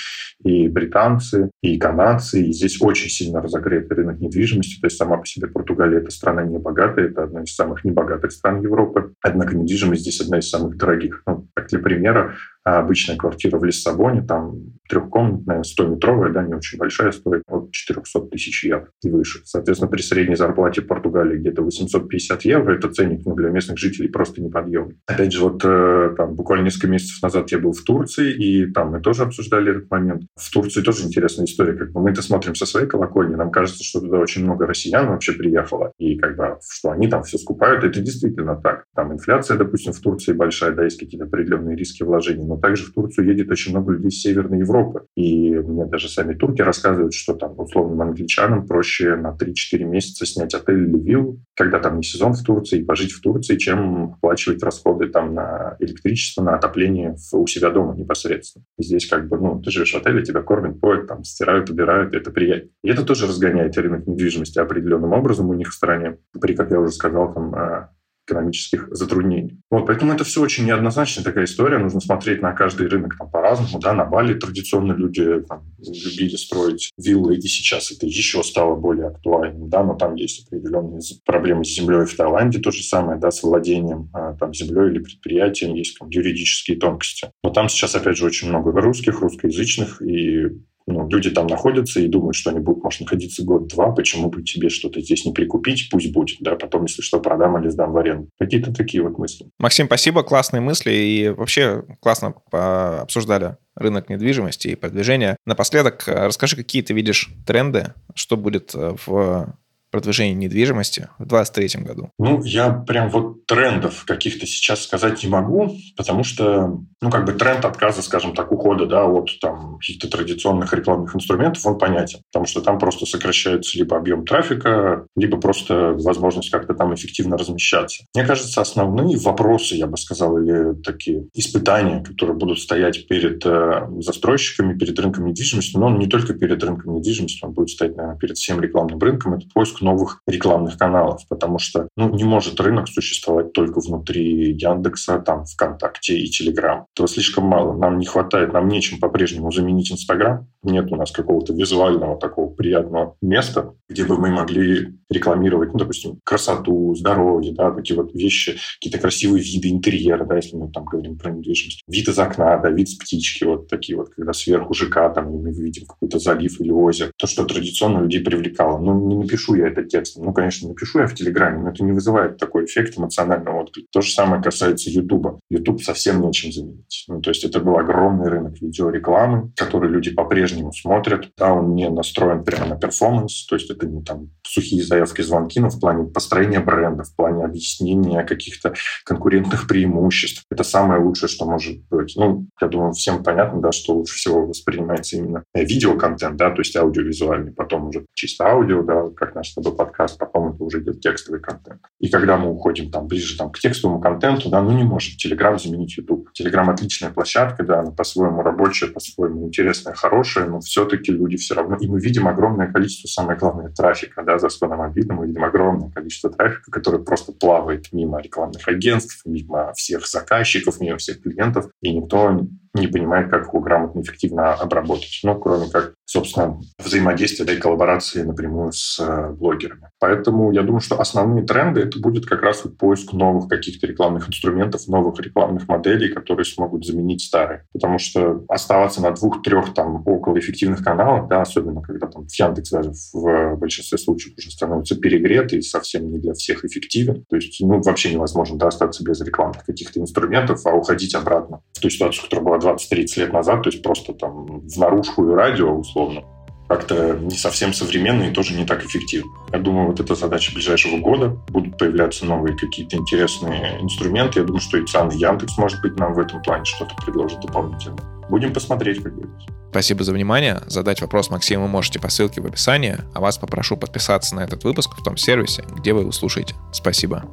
и 0.43 0.69
британцы, 0.69 1.51
и 1.61 1.77
канадцы, 1.77 2.41
и 2.41 2.53
здесь 2.53 2.81
очень 2.81 3.09
сильно 3.09 3.41
разогретый 3.41 3.97
рынок 3.97 4.21
недвижимости, 4.21 4.79
то 4.79 4.87
есть 4.87 4.97
сама 4.97 5.17
по 5.17 5.25
себе 5.25 5.47
Португалия— 5.47 5.97
это 5.99 6.11
страна 6.11 6.43
не 6.43 6.57
богатая, 6.57 7.07
это 7.07 7.23
одна 7.23 7.43
из 7.43 7.53
самых 7.53 7.83
небогатых 7.89 8.31
стран 8.31 8.61
Европы. 8.61 9.13
Однако 9.21 9.55
недвижимость 9.55 10.01
здесь 10.01 10.21
одна 10.21 10.39
из 10.39 10.49
самых 10.49 10.77
дорогих. 10.77 11.23
Ну, 11.27 11.47
так 11.53 11.67
для 11.67 11.79
примера, 11.79 12.35
обычная 12.63 13.17
квартира 13.17 13.57
в 13.57 13.63
Лиссабоне, 13.63 14.21
там 14.21 14.55
трехкомнатная, 14.87 15.63
100-метровая, 15.63 16.31
да, 16.31 16.43
не 16.43 16.53
очень 16.53 16.77
большая, 16.77 17.11
стоит 17.11 17.43
от 17.69 17.73
400 17.73 18.21
тысяч 18.31 18.65
евро 18.65 18.89
и 19.03 19.09
выше. 19.09 19.41
Соответственно, 19.45 19.89
при 19.89 20.01
средней 20.01 20.35
зарплате 20.35 20.81
в 20.81 20.87
Португалии 20.87 21.37
где-то 21.37 21.61
850 21.61 22.41
евро, 22.45 22.75
это 22.75 22.89
ценник 22.89 23.25
ну, 23.25 23.35
для 23.35 23.49
местных 23.49 23.77
жителей 23.77 24.09
просто 24.09 24.41
неподъемный. 24.41 24.97
Опять 25.07 25.31
же, 25.31 25.41
вот 25.41 25.61
э, 25.63 26.13
там 26.17 26.35
буквально 26.35 26.65
несколько 26.65 26.87
месяцев 26.87 27.21
назад 27.21 27.51
я 27.51 27.59
был 27.59 27.71
в 27.71 27.83
Турции, 27.83 28.33
и 28.33 28.71
там 28.71 28.91
мы 28.91 29.01
тоже 29.01 29.23
обсуждали 29.23 29.71
этот 29.71 29.89
момент. 29.89 30.23
В 30.35 30.51
Турции 30.51 30.81
тоже 30.81 31.05
интересная 31.05 31.45
история. 31.45 31.73
Как 31.73 31.91
бы 31.91 32.01
мы 32.01 32.11
это 32.11 32.21
смотрим 32.21 32.55
со 32.55 32.65
своей 32.65 32.87
колокольни, 32.87 33.35
нам 33.35 33.51
кажется, 33.51 33.83
что 33.83 34.01
туда 34.01 34.17
очень 34.17 34.43
много 34.43 34.65
россиян 34.65 35.07
вообще 35.07 35.33
приехало, 35.33 35.91
и 35.97 36.15
бы 36.15 36.57
что 36.69 36.91
они 36.91 37.07
там 37.07 37.23
все 37.23 37.37
скупают. 37.37 37.83
Это 37.83 37.99
действительно 38.01 38.55
так. 38.55 38.85
Там 38.95 39.13
инфляция, 39.13 39.57
допустим, 39.57 39.93
в 39.93 39.99
Турции 39.99 40.33
большая, 40.33 40.71
да, 40.71 40.83
есть 40.83 40.99
какие-то 40.99 41.25
определенные 41.25 41.75
риски 41.75 42.03
вложений, 42.03 42.45
но 42.45 42.57
также 42.57 42.85
в 42.85 42.93
Турцию 42.93 43.27
едет 43.27 43.51
очень 43.51 43.71
много 43.71 43.93
людей 43.93 44.09
из 44.09 44.21
Северной 44.21 44.59
Европы. 44.59 45.05
И 45.15 45.51
мне 45.55 45.85
даже 45.85 46.09
сами 46.09 46.33
турки 46.33 46.61
рассказывают, 46.61 47.13
что 47.13 47.33
там 47.33 47.55
условным 47.61 48.01
англичанам 48.01 48.67
проще 48.67 49.15
на 49.15 49.35
3-4 49.35 49.83
месяца 49.83 50.25
снять 50.25 50.53
отель 50.53 50.87
или 50.87 50.97
виллу, 50.97 51.39
когда 51.55 51.79
там 51.79 51.97
не 51.97 52.03
сезон 52.03 52.33
в 52.33 52.43
Турции, 52.43 52.79
и 52.79 52.83
пожить 52.83 53.11
в 53.11 53.21
Турции, 53.21 53.57
чем 53.57 54.13
оплачивать 54.13 54.63
расходы 54.63 55.07
там 55.07 55.33
на 55.33 55.75
электричество, 55.79 56.43
на 56.43 56.55
отопление 56.55 57.15
у 57.33 57.47
себя 57.47 57.69
дома 57.69 57.95
непосредственно. 57.95 58.65
И 58.77 58.83
здесь 58.83 59.07
как 59.07 59.27
бы, 59.27 59.37
ну, 59.37 59.61
ты 59.61 59.71
живешь 59.71 59.93
в 59.93 59.97
отеле, 59.97 60.23
тебя 60.23 60.41
кормят, 60.41 60.79
поют, 60.79 61.07
там, 61.07 61.23
стирают, 61.23 61.69
убирают, 61.69 62.13
это 62.13 62.31
приятно. 62.31 62.69
И 62.83 62.89
это 62.89 63.03
тоже 63.03 63.27
разгоняет 63.27 63.77
рынок 63.77 64.07
недвижимости 64.07 64.59
определенным 64.59 65.13
образом 65.13 65.49
у 65.49 65.53
них 65.53 65.69
в 65.69 65.73
стране. 65.73 66.17
При, 66.39 66.53
как 66.55 66.71
я 66.71 66.79
уже 66.79 66.91
сказал, 66.91 67.33
там, 67.33 67.55
а, 67.55 67.89
экономических 68.29 68.87
затруднений. 68.91 69.59
Вот, 69.69 69.87
поэтому 69.87 70.13
это 70.13 70.23
все 70.23 70.41
очень 70.41 70.65
неоднозначная 70.65 71.23
такая 71.23 71.45
история. 71.45 71.79
Нужно 71.79 71.99
смотреть 71.99 72.41
на 72.41 72.53
каждый 72.53 72.87
рынок 72.87 73.17
там, 73.17 73.29
по-разному. 73.29 73.79
Да, 73.79 73.93
на 73.93 74.05
Бали 74.05 74.33
традиционно 74.35 74.93
люди 74.93 75.41
там, 75.47 75.63
любили 75.79 76.35
строить 76.35 76.91
виллы, 76.97 77.37
и 77.37 77.41
сейчас 77.41 77.91
это 77.91 78.05
еще 78.05 78.43
стало 78.43 78.75
более 78.75 79.07
актуальным. 79.07 79.69
Да, 79.69 79.83
но 79.83 79.95
там 79.95 80.15
есть 80.15 80.47
определенные 80.47 81.01
проблемы 81.25 81.65
с 81.65 81.73
землей. 81.73 82.05
В 82.05 82.15
Таиланде 82.15 82.59
то 82.59 82.71
же 82.71 82.83
самое, 82.83 83.19
да, 83.19 83.31
с 83.31 83.43
владением 83.43 84.09
а, 84.13 84.33
там, 84.33 84.53
землей 84.53 84.91
или 84.91 84.99
предприятием. 84.99 85.73
Есть 85.73 85.97
там, 85.97 86.09
юридические 86.09 86.77
тонкости. 86.77 87.31
Но 87.43 87.49
там 87.49 87.69
сейчас, 87.69 87.95
опять 87.95 88.17
же, 88.17 88.25
очень 88.25 88.49
много 88.49 88.71
русских, 88.81 89.21
русскоязычных, 89.21 90.01
и 90.01 90.47
ну, 90.91 91.07
люди 91.07 91.29
там 91.29 91.47
находятся 91.47 91.99
и 91.99 92.07
думают, 92.07 92.35
что 92.35 92.49
они 92.49 92.59
будут, 92.59 92.83
может, 92.83 93.01
находиться 93.01 93.43
год-два, 93.43 93.91
почему 93.91 94.29
бы 94.29 94.43
тебе 94.43 94.69
что-то 94.69 95.01
здесь 95.01 95.25
не 95.25 95.31
прикупить, 95.31 95.89
пусть 95.91 96.11
будет, 96.11 96.37
да, 96.39 96.55
потом, 96.55 96.83
если 96.83 97.01
что, 97.01 97.19
продам 97.19 97.61
или 97.61 97.69
сдам 97.69 97.91
в 97.91 97.97
аренду. 97.97 98.29
Какие-то 98.39 98.73
такие 98.73 99.03
вот 99.03 99.17
мысли. 99.17 99.47
Максим, 99.59 99.85
спасибо, 99.85 100.23
классные 100.23 100.61
мысли, 100.61 100.91
и 100.91 101.29
вообще 101.29 101.83
классно 102.01 102.33
обсуждали 102.51 103.57
рынок 103.75 104.09
недвижимости 104.09 104.69
и 104.69 104.75
продвижения. 104.75 105.37
Напоследок, 105.45 106.03
расскажи, 106.07 106.55
какие 106.55 106.81
ты 106.81 106.93
видишь 106.93 107.29
тренды, 107.45 107.93
что 108.15 108.35
будет 108.35 108.73
в 108.73 109.53
продвижения 109.91 110.33
недвижимости 110.33 111.09
в 111.17 111.25
2023 111.25 111.83
году? 111.83 112.11
Ну, 112.17 112.43
я 112.43 112.71
прям 112.71 113.09
вот 113.09 113.45
трендов 113.45 114.05
каких-то 114.05 114.45
сейчас 114.45 114.83
сказать 114.83 115.23
не 115.23 115.29
могу, 115.29 115.75
потому 115.97 116.23
что, 116.23 116.79
ну, 117.01 117.09
как 117.09 117.25
бы 117.25 117.33
тренд 117.33 117.65
отказа, 117.65 118.01
скажем 118.01 118.33
так, 118.33 118.51
ухода, 118.51 118.85
да, 118.85 119.05
от 119.05 119.29
там 119.41 119.77
каких-то 119.77 120.09
традиционных 120.09 120.73
рекламных 120.73 121.15
инструментов, 121.15 121.65
он 121.65 121.77
понятен, 121.77 122.19
потому 122.31 122.45
что 122.45 122.61
там 122.61 122.77
просто 122.77 123.05
сокращается 123.05 123.77
либо 123.77 123.97
объем 123.97 124.25
трафика, 124.25 125.05
либо 125.15 125.37
просто 125.37 125.93
возможность 125.93 126.49
как-то 126.49 126.73
там 126.73 126.93
эффективно 126.93 127.37
размещаться. 127.37 128.05
Мне 128.15 128.25
кажется, 128.25 128.61
основные 128.61 129.17
вопросы, 129.17 129.75
я 129.75 129.87
бы 129.87 129.97
сказал, 129.97 130.37
или 130.37 130.75
такие 130.81 131.27
испытания, 131.33 132.03
которые 132.03 132.35
будут 132.37 132.59
стоять 132.59 133.07
перед 133.07 133.45
э, 133.45 133.87
застройщиками, 133.99 134.77
перед 134.77 134.99
рынком 134.99 135.25
недвижимости, 135.25 135.77
но 135.77 135.87
он 135.87 135.99
не 135.99 136.07
только 136.07 136.33
перед 136.33 136.63
рынком 136.63 136.95
недвижимости, 136.95 137.43
он 137.43 137.53
будет 137.53 137.69
стоять, 137.69 137.95
наверное, 137.95 138.19
перед 138.19 138.37
всем 138.37 138.61
рекламным 138.61 138.99
рынком, 138.99 139.33
это 139.33 139.47
поиск 139.53 139.78
новых 139.81 140.21
рекламных 140.27 140.77
каналов, 140.77 141.21
потому 141.29 141.59
что 141.59 141.87
ну, 141.95 142.09
не 142.09 142.23
может 142.23 142.59
рынок 142.59 142.87
существовать 142.87 143.53
только 143.53 143.79
внутри 143.79 144.53
Яндекса, 144.53 145.19
там, 145.19 145.45
ВКонтакте 145.45 146.17
и 146.17 146.27
Телеграм. 146.27 146.85
Этого 146.95 147.07
слишком 147.07 147.45
мало. 147.45 147.75
Нам 147.77 147.99
не 147.99 148.05
хватает, 148.05 148.53
нам 148.53 148.67
нечем 148.67 148.99
по-прежнему 148.99 149.51
заменить 149.51 149.91
Инстаграм. 149.91 150.47
Нет 150.63 150.91
у 150.91 150.95
нас 150.95 151.11
какого-то 151.11 151.53
визуального 151.53 152.17
такого 152.17 152.49
приятного 152.51 153.15
места, 153.21 153.73
где 153.87 154.05
бы 154.05 154.17
мы 154.17 154.29
могли 154.29 154.99
рекламировать, 155.09 155.73
ну, 155.73 155.79
допустим, 155.79 156.19
красоту, 156.23 156.93
здоровье, 156.95 157.53
да, 157.53 157.71
такие 157.71 157.99
вот 157.99 158.13
вещи, 158.13 158.57
какие-то 158.79 158.99
красивые 158.99 159.43
виды 159.43 159.69
интерьера, 159.69 160.25
да, 160.25 160.35
если 160.35 160.55
мы 160.55 160.71
там 160.71 160.85
говорим 160.85 161.17
про 161.17 161.31
недвижимость. 161.31 161.81
Вид 161.87 162.07
из 162.07 162.19
окна, 162.19 162.57
да, 162.57 162.69
вид 162.69 162.89
с 162.89 162.95
птички, 162.95 163.43
вот 163.43 163.67
такие 163.67 163.97
вот, 163.97 164.09
когда 164.09 164.33
сверху 164.33 164.73
ЖК, 164.73 165.13
там, 165.13 165.31
мы 165.31 165.51
видим 165.51 165.85
какой-то 165.85 166.19
залив 166.19 166.59
или 166.61 166.71
озеро. 166.71 167.11
То, 167.17 167.27
что 167.27 167.45
традиционно 167.45 168.03
людей 168.03 168.21
привлекало. 168.21 168.79
Ну, 168.79 169.07
не 169.07 169.15
напишу 169.15 169.55
я 169.55 169.68
это 169.69 169.83
текстом. 169.83 170.25
Ну, 170.25 170.33
конечно, 170.33 170.69
напишу 170.69 170.99
я 170.99 171.07
в 171.07 171.15
Телеграме, 171.15 171.59
но 171.59 171.69
это 171.69 171.83
не 171.83 171.91
вызывает 171.91 172.37
такой 172.37 172.65
эффект 172.65 172.97
эмоционального 172.97 173.61
отклика. 173.61 173.87
То 173.91 174.01
же 174.01 174.11
самое 174.11 174.41
касается 174.41 174.89
Ютуба. 174.89 175.39
Ютуб 175.49 175.81
совсем 175.81 176.21
нечем 176.21 176.51
заменить. 176.51 177.05
Ну, 177.07 177.21
то 177.21 177.29
есть 177.29 177.43
это 177.43 177.59
был 177.59 177.77
огромный 177.77 178.29
рынок 178.29 178.59
видеорекламы, 178.61 179.51
который 179.55 179.89
люди 179.89 180.11
по-прежнему 180.11 180.71
смотрят. 180.73 181.29
Да, 181.37 181.53
он 181.53 181.75
не 181.75 181.89
настроен 181.89 182.43
прямо 182.43 182.67
на 182.67 182.75
перформанс, 182.75 183.45
то 183.45 183.55
есть 183.55 183.69
это 183.69 183.87
не 183.87 184.03
там 184.03 184.29
сухие 184.45 184.83
заявки, 184.83 185.21
звонки, 185.21 185.59
но 185.59 185.69
в 185.69 185.79
плане 185.79 186.05
построения 186.09 186.59
бренда, 186.59 187.03
в 187.03 187.15
плане 187.15 187.45
объяснения 187.45 188.23
каких-то 188.23 188.73
конкурентных 189.05 189.67
преимуществ. 189.67 190.43
Это 190.49 190.63
самое 190.63 191.01
лучшее, 191.01 191.29
что 191.29 191.45
может 191.45 191.77
быть. 191.89 192.13
Ну, 192.15 192.47
я 192.61 192.67
думаю, 192.67 192.93
всем 192.93 193.23
понятно, 193.23 193.61
да, 193.61 193.71
что 193.71 193.95
лучше 193.95 194.15
всего 194.15 194.45
воспринимается 194.45 195.17
именно 195.17 195.43
видеоконтент, 195.53 196.37
да, 196.37 196.49
то 196.51 196.61
есть 196.61 196.75
аудиовизуальный, 196.75 197.51
потом 197.51 197.89
уже 197.89 198.05
чисто 198.13 198.47
аудио, 198.47 198.83
да, 198.83 199.09
как 199.15 199.35
наш 199.35 199.53
с 199.59 199.63
тобой 199.63 199.77
подкаст, 199.77 200.17
потом 200.17 200.53
это 200.53 200.63
уже 200.63 200.81
идет 200.81 201.01
текстовый 201.01 201.39
контент. 201.39 201.81
И 201.99 202.09
когда 202.09 202.37
мы 202.37 202.51
уходим 202.51 202.91
там 202.91 203.07
ближе 203.07 203.37
там, 203.37 203.51
к 203.51 203.59
текстовому 203.59 203.99
контенту, 203.99 204.49
да, 204.49 204.61
ну 204.61 204.71
не 204.71 204.83
может 204.83 205.13
Telegram 205.23 205.57
заменить 205.57 205.97
YouTube. 205.97 206.29
Telegram 206.39 206.69
отличная 206.69 207.11
площадка, 207.11 207.63
да, 207.63 207.79
она 207.79 207.91
по-своему 207.91 208.41
рабочая, 208.41 208.87
по-своему 208.87 209.47
интересная, 209.47 209.93
хорошая, 209.93 210.47
но 210.47 210.59
все-таки 210.59 211.11
люди 211.11 211.37
все 211.37 211.55
равно... 211.55 211.77
И 211.77 211.87
мы 211.87 211.99
видим 211.99 212.27
огромное 212.27 212.71
количество, 212.71 213.07
самое 213.07 213.37
главное, 213.37 213.69
трафика, 213.69 214.23
да, 214.23 214.39
за 214.39 214.49
что 214.49 214.67
нам 214.67 214.81
обидно, 214.81 215.15
мы 215.15 215.27
видим 215.27 215.43
огромное 215.43 215.89
количество 215.89 216.29
трафика, 216.29 216.71
который 216.71 217.03
просто 217.03 217.31
плавает 217.31 217.91
мимо 217.91 218.21
рекламных 218.21 218.67
агентств, 218.67 219.21
мимо 219.25 219.73
всех 219.73 220.07
заказчиков, 220.07 220.79
мимо 220.79 220.97
всех 220.97 221.21
клиентов, 221.21 221.69
и 221.81 221.95
никто 221.95 222.39
не 222.73 222.87
понимает, 222.87 223.29
как 223.29 223.47
его 223.47 223.59
грамотно, 223.59 224.01
эффективно 224.01 224.53
обработать. 224.53 225.19
Ну, 225.23 225.39
кроме 225.39 225.69
как, 225.69 225.93
собственно, 226.05 226.59
взаимодействия 226.77 227.45
да, 227.45 227.53
и 227.53 227.57
коллаборации 227.57 228.23
напрямую 228.23 228.71
с 228.71 228.99
э, 228.99 229.33
блогерами. 229.49 229.89
Поэтому 229.99 230.51
я 230.51 230.61
думаю, 230.61 230.79
что 230.79 230.99
основные 230.99 231.45
тренды 231.45 231.81
это 231.81 231.99
будет 231.99 232.25
как 232.25 232.41
раз 232.41 232.63
вот 232.63 232.77
поиск 232.77 233.13
новых 233.13 233.47
каких-то 233.47 233.87
рекламных 233.87 234.29
инструментов, 234.29 234.87
новых 234.87 235.19
рекламных 235.19 235.67
моделей, 235.67 236.09
которые 236.09 236.45
смогут 236.45 236.85
заменить 236.85 237.21
старые. 237.21 237.65
Потому 237.73 237.99
что 237.99 238.43
оставаться 238.47 239.01
на 239.01 239.11
двух-трех 239.11 239.73
там 239.73 240.03
около 240.05 240.39
эффективных 240.39 240.83
каналах, 240.83 241.27
да, 241.27 241.41
особенно 241.41 241.81
когда 241.81 242.07
там 242.07 242.27
в 242.27 242.31
Яндекс 242.31 242.69
даже 242.69 242.91
в 243.13 243.55
большинстве 243.57 243.97
случаев 243.97 244.35
уже 244.37 244.51
становится 244.51 244.95
перегрет 244.95 245.53
и 245.53 245.61
совсем 245.61 246.11
не 246.11 246.19
для 246.19 246.33
всех 246.33 246.63
эффективен. 246.63 247.25
То 247.29 247.35
есть, 247.35 247.59
ну, 247.61 247.81
вообще 247.81 248.13
невозможно 248.13 248.57
да, 248.57 248.67
остаться 248.67 249.03
без 249.03 249.19
рекламных 249.21 249.65
каких-то 249.65 249.99
инструментов, 249.99 250.65
а 250.65 250.73
уходить 250.73 251.15
обратно 251.15 251.61
в 251.73 251.79
ту 251.79 251.89
ситуацию, 251.89 252.23
которая 252.23 252.45
была 252.59 252.75
20-30 252.75 253.19
лет 253.19 253.33
назад, 253.33 253.63
то 253.63 253.69
есть 253.69 253.83
просто 253.83 254.13
там 254.13 254.61
в 254.67 254.77
наружку 254.77 255.29
и 255.29 255.33
радио 255.33 255.73
условно, 255.73 256.23
как-то 256.69 257.17
не 257.17 257.35
совсем 257.35 257.73
современно 257.73 258.23
и 258.23 258.31
тоже 258.31 258.53
не 258.53 258.63
так 258.63 258.85
эффективно. 258.85 259.31
Я 259.51 259.57
думаю, 259.57 259.87
вот 259.87 259.99
это 259.99 260.13
задача 260.13 260.53
ближайшего 260.53 260.97
года. 260.97 261.29
Будут 261.49 261.79
появляться 261.79 262.25
новые 262.25 262.55
какие-то 262.55 262.95
интересные 262.95 263.81
инструменты. 263.81 264.39
Я 264.39 264.45
думаю, 264.45 264.61
что 264.61 264.77
и 264.77 264.85
ЦАН, 264.85 265.09
и 265.09 265.17
Яндекс, 265.17 265.57
может 265.57 265.81
быть, 265.81 265.97
нам 265.97 266.13
в 266.13 266.19
этом 266.19 266.43
плане 266.43 266.63
что-то 266.65 266.93
предложат 267.03 267.41
дополнительно. 267.41 267.97
Будем 268.29 268.53
посмотреть, 268.53 269.01
как 269.01 269.15
будет. 269.15 269.31
Спасибо 269.71 270.03
за 270.03 270.13
внимание. 270.13 270.61
Задать 270.67 271.01
вопрос 271.01 271.31
Максиму 271.31 271.63
вы 271.63 271.69
можете 271.69 271.99
по 271.99 272.09
ссылке 272.09 272.39
в 272.39 272.45
описании, 272.45 272.97
а 273.15 273.19
вас 273.19 273.39
попрошу 273.39 273.75
подписаться 273.75 274.35
на 274.35 274.41
этот 274.41 274.63
выпуск 274.63 274.95
в 274.95 275.03
том 275.03 275.17
сервисе, 275.17 275.63
где 275.75 275.93
вы 275.93 276.05
услышите. 276.05 276.53
Спасибо. 276.71 277.25